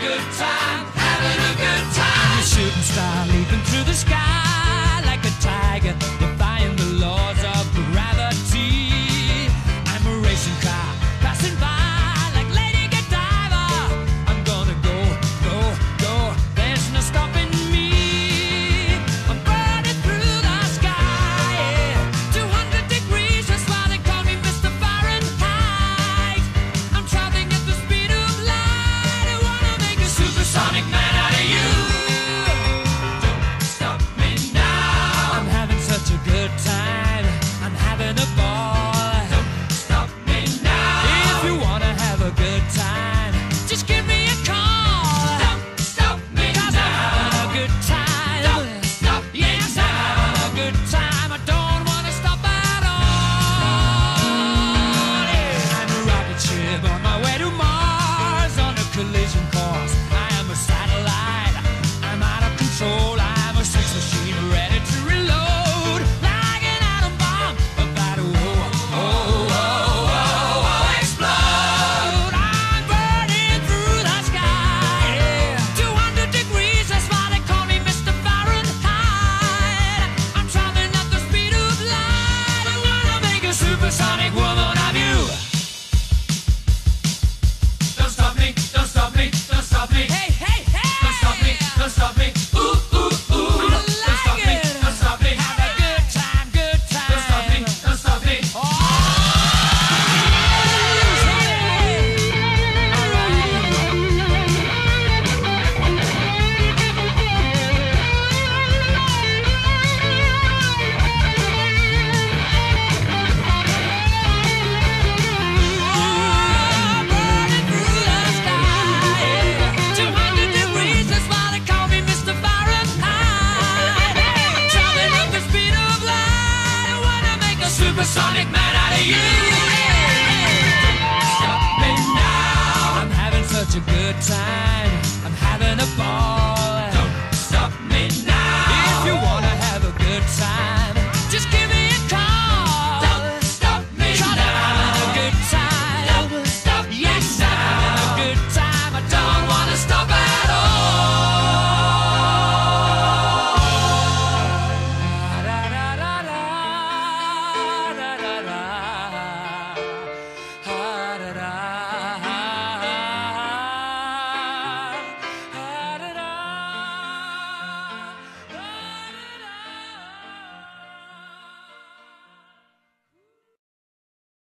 Good 0.04 0.20
time. 0.36 0.53